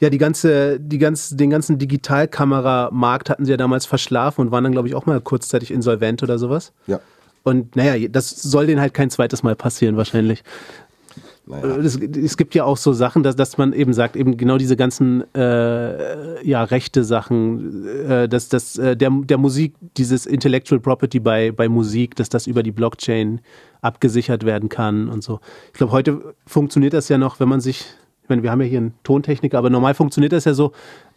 [0.00, 4.64] ja, die ganze, die ganze, den ganzen Digitalkameramarkt hatten sie ja damals verschlafen und waren
[4.64, 6.72] dann, glaube ich, auch mal kurzzeitig insolvent oder sowas.
[6.86, 7.00] Ja.
[7.42, 10.42] Und naja, das soll denen halt kein zweites Mal passieren wahrscheinlich.
[11.50, 11.76] Naja.
[11.78, 14.76] Es, es, gibt ja auch so Sachen, dass, dass man eben sagt, eben genau diese
[14.76, 21.18] ganzen äh, ja, rechte Sachen, äh, dass, dass äh, der, der Musik, dieses Intellectual Property
[21.18, 23.40] bei, bei Musik, dass das über die Blockchain
[23.80, 25.40] abgesichert werden kann und so.
[25.68, 27.80] Ich glaube, heute funktioniert das ja noch, wenn man sich,
[28.22, 30.72] ich meine, wir haben ja hier einen Tontechniker, aber normal funktioniert das ja so,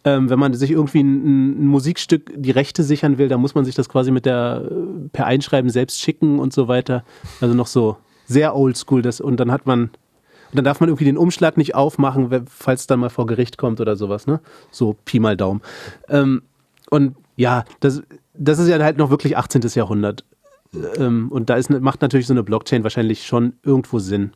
[0.06, 3.66] ähm, wenn man sich irgendwie ein, ein, Musikstück die Rechte sichern will, dann muss man
[3.66, 4.70] sich das quasi mit der
[5.14, 7.04] per Einschreiben selbst schicken und so weiter.
[7.39, 9.01] Also noch so sehr oldschool.
[9.01, 9.91] Das, und dann hat man, und
[10.51, 13.80] dann darf man irgendwie den Umschlag nicht aufmachen, falls es dann mal vor Gericht kommt
[13.80, 14.39] oder sowas, ne?
[14.72, 15.62] So Pi mal Daumen.
[16.10, 16.43] Ähm,
[16.89, 19.62] und ja, das, das ist ja halt noch wirklich 18.
[19.74, 20.26] Jahrhundert.
[20.97, 24.32] Ähm, und da ist, macht natürlich so eine Blockchain wahrscheinlich schon irgendwo Sinn.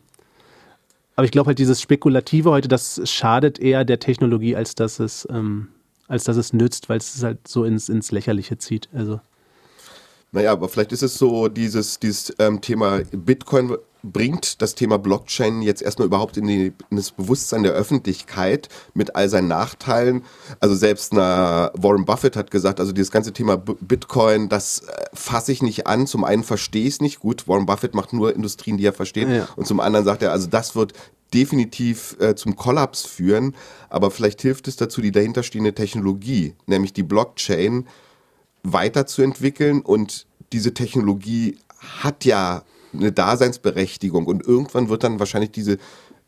[1.18, 5.28] Aber ich glaube halt, dieses Spekulative heute, das schadet eher der Technologie, als dass es,
[5.32, 5.70] ähm,
[6.08, 8.88] als dass es nützt, weil es halt so ins, ins Lächerliche zieht.
[8.94, 9.20] Also.
[10.32, 13.78] Naja, aber vielleicht ist es so, dieses, dieses ähm, Thema Bitcoin
[14.12, 19.16] bringt das Thema Blockchain jetzt erstmal überhaupt in, die, in, das Bewusstsein der Öffentlichkeit mit
[19.16, 20.24] all seinen Nachteilen.
[20.60, 25.52] Also selbst na, Warren Buffett hat gesagt, also dieses ganze Thema Bitcoin, das äh, fasse
[25.52, 26.08] ich nicht an.
[26.08, 27.48] Zum einen verstehe ich es nicht gut.
[27.48, 29.30] Warren Buffett macht nur Industrien, die er versteht.
[29.30, 29.48] Ja.
[29.56, 30.94] Und zum anderen sagt er, also das wird
[31.34, 33.56] definitiv äh, zum Kollaps führen.
[33.90, 37.88] Aber vielleicht hilft es dazu, die dahinterstehende Technologie, nämlich die Blockchain,
[38.64, 39.82] weiterzuentwickeln.
[39.82, 41.58] Und diese Technologie
[42.02, 42.64] hat ja
[42.98, 45.78] eine Daseinsberechtigung und irgendwann wird dann wahrscheinlich diese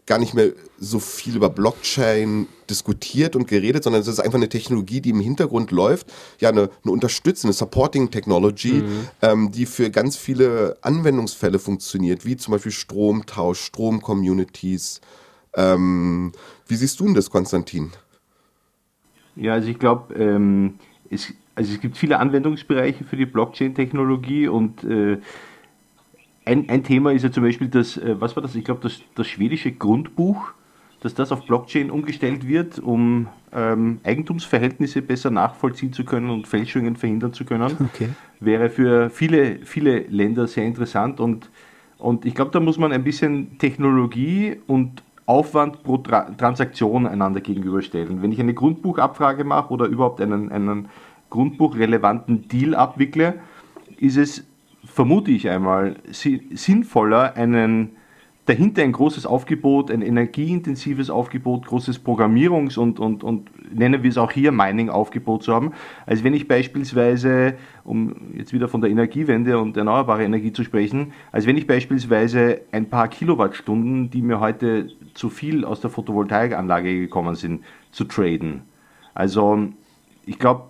[0.10, 4.50] gar nicht mehr so viel über Blockchain diskutiert und geredet, sondern es ist einfach eine
[4.50, 9.08] Technologie, die im Hintergrund läuft, ja, eine, eine unterstützende Supporting Technology, mhm.
[9.22, 15.00] ähm, die für ganz viele Anwendungsfälle funktioniert, wie zum Beispiel Stromtausch, Stromcommunities.
[15.54, 16.32] Ähm,
[16.68, 17.92] wie siehst du denn das, Konstantin?
[19.36, 20.80] Ja, also ich glaube, ähm,
[21.12, 25.20] es, also es gibt viele Anwendungsbereiche für die Blockchain-Technologie und äh,
[26.50, 28.56] ein, ein Thema ist ja zum Beispiel das, äh, was war das?
[28.56, 30.54] Ich glaube, das, das schwedische Grundbuch,
[31.02, 36.96] dass das auf Blockchain umgestellt wird, um ähm, Eigentumsverhältnisse besser nachvollziehen zu können und Fälschungen
[36.96, 37.72] verhindern zu können.
[37.80, 38.10] Okay.
[38.40, 41.50] Wäre für viele, viele Länder sehr interessant und,
[42.00, 47.40] und ich glaube, da muss man ein bisschen Technologie und Aufwand pro Tra Transaktion einander
[47.40, 48.24] gegenüberstellen.
[48.24, 50.90] Wenn ich eine Grundbuchabfrage mache oder überhaupt einen, einen
[51.30, 53.36] grundbuchrelevanten Deal abwickle,
[54.00, 54.49] ist es
[54.90, 57.92] vermute ich einmal, sinnvoller, einen,
[58.46, 64.18] dahinter ein großes Aufgebot, ein energieintensives Aufgebot, großes Programmierungs- und, und, und nennen wir es
[64.18, 65.74] auch hier Mining-Aufgebot zu haben,
[66.06, 71.14] als wenn ich beispielsweise, um jetzt wieder von der Energiewende und erneuerbare Energie zu sprechen,
[71.32, 77.00] als wenn ich beispielsweise ein paar Kilowattstunden, die mir heute zu viel aus der Photovoltaikanlage
[77.00, 78.64] gekommen sind, zu traden.
[79.14, 79.70] Also
[80.26, 80.64] ich glaube,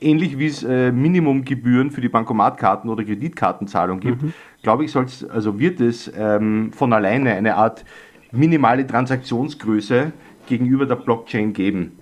[0.00, 4.32] ähnlich wie es äh, Minimumgebühren für die Bankomatkarten oder Kreditkartenzahlung gibt, mhm.
[4.62, 7.84] glaube ich, soll's, also wird es ähm, von alleine eine Art
[8.32, 10.12] minimale Transaktionsgröße
[10.46, 11.98] gegenüber der Blockchain geben,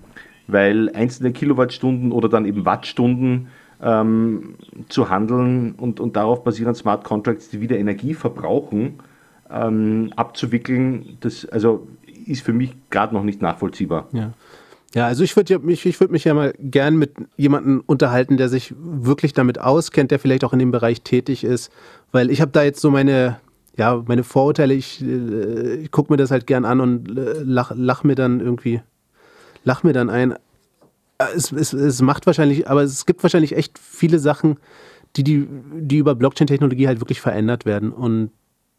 [0.47, 3.47] weil einzelne Kilowattstunden oder dann eben Wattstunden
[3.81, 4.55] ähm,
[4.87, 8.99] zu handeln und, und darauf basieren Smart Contracts, die wieder Energie verbrauchen,
[9.49, 11.87] ähm, abzuwickeln, das also
[12.25, 14.07] ist für mich gerade noch nicht nachvollziehbar.
[14.11, 14.31] Ja.
[14.93, 18.49] Ja, also ich würde mich, ich würde mich ja mal gern mit jemandem unterhalten, der
[18.49, 21.71] sich wirklich damit auskennt, der vielleicht auch in dem Bereich tätig ist,
[22.11, 23.39] weil ich habe da jetzt so meine,
[23.77, 24.73] ja, meine Vorurteile.
[24.73, 28.81] Ich, äh, gucke mir das halt gern an und äh, lach, lach mir dann irgendwie,
[29.63, 30.33] lach mir dann ein.
[30.33, 34.57] Äh, es, es, es macht wahrscheinlich, aber es gibt wahrscheinlich echt viele Sachen,
[35.15, 38.31] die, die, die über Blockchain-Technologie halt wirklich verändert werden und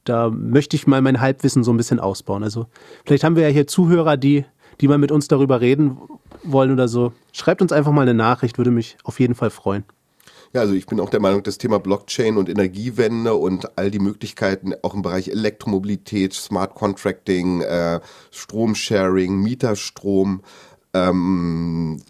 [0.05, 2.43] da möchte ich mal mein Halbwissen so ein bisschen ausbauen.
[2.43, 2.67] Also
[3.05, 4.45] vielleicht haben wir ja hier Zuhörer, die,
[4.81, 5.99] die mal mit uns darüber reden
[6.43, 7.13] wollen oder so.
[7.33, 9.85] Schreibt uns einfach mal eine Nachricht, würde mich auf jeden Fall freuen.
[10.55, 13.99] Ja, also ich bin auch der Meinung, das Thema Blockchain und Energiewende und all die
[13.99, 18.01] Möglichkeiten auch im Bereich Elektromobilität, Smart Contracting, äh,
[18.31, 20.43] Stromsharing, Mieterstrom,
[20.95, 22.03] ähm,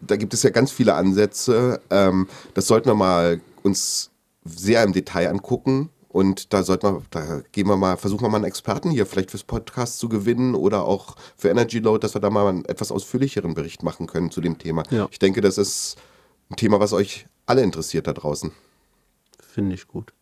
[0.00, 1.80] da gibt es ja ganz viele Ansätze.
[1.90, 4.10] Ähm, das sollten wir mal uns
[4.44, 5.90] sehr im Detail angucken.
[6.12, 9.30] Und da sollten wir, da gehen wir mal, versuchen wir mal einen Experten hier vielleicht
[9.30, 12.92] fürs Podcast zu gewinnen oder auch für Energy Load, dass wir da mal einen etwas
[12.92, 14.82] ausführlicheren Bericht machen können zu dem Thema.
[14.90, 15.08] Ja.
[15.10, 15.96] Ich denke, das ist
[16.50, 18.52] ein Thema, was euch alle interessiert da draußen.
[19.40, 20.12] Finde ich gut.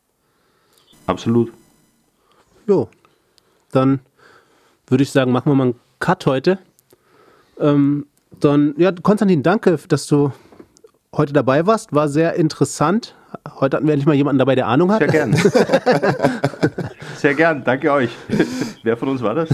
[1.06, 1.52] Absolut.
[2.68, 2.88] Jo,
[3.72, 3.98] dann
[4.86, 6.60] würde ich sagen, machen wir mal einen Cut heute.
[7.58, 8.06] Ähm,
[8.38, 10.30] dann, ja, Konstantin, danke, dass du
[11.14, 11.92] heute dabei warst.
[11.92, 13.14] War sehr interessant.
[13.60, 14.98] Heute hatten wir endlich mal jemanden dabei, der Ahnung hat.
[14.98, 15.34] Sehr gern.
[17.16, 18.10] Sehr gern, danke euch.
[18.82, 19.50] Wer von uns war das?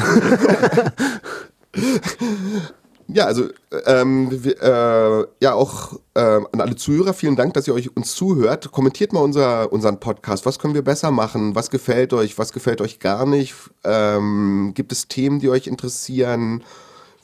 [3.08, 3.48] Ja, also
[3.86, 8.14] ähm, wir, äh, ja auch äh, an alle Zuhörer, vielen Dank, dass ihr euch uns
[8.14, 8.72] zuhört.
[8.72, 10.44] Kommentiert mal unser, unseren Podcast.
[10.44, 11.54] Was können wir besser machen?
[11.54, 12.36] Was gefällt euch?
[12.38, 13.54] Was gefällt euch gar nicht?
[13.84, 16.64] Ähm, gibt es Themen, die euch interessieren?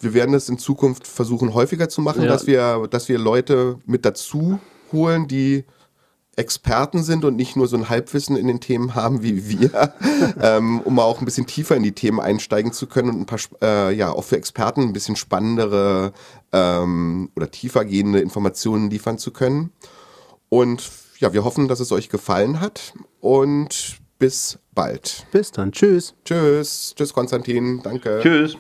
[0.02, 2.28] Wir werden es in Zukunft versuchen, häufiger zu machen, Ja.
[2.28, 4.58] dass wir, dass wir Leute mit dazu
[4.92, 5.64] holen, die
[6.34, 9.92] Experten sind und nicht nur so ein Halbwissen in den Themen haben wie wir,
[10.40, 13.36] ähm, um auch ein bisschen tiefer in die Themen einsteigen zu können und ein paar,
[13.38, 16.12] sp- äh, ja, auch für Experten ein bisschen spannendere
[16.52, 19.72] ähm, oder tiefergehende Informationen liefern zu können.
[20.48, 25.26] Und ja, wir hoffen, dass es euch gefallen hat und bis bald.
[25.32, 25.70] Bis dann.
[25.72, 26.14] Tschüss.
[26.24, 26.94] Tschüss.
[26.96, 27.80] Tschüss, Konstantin.
[27.82, 28.20] Danke.
[28.22, 28.56] Tschüss.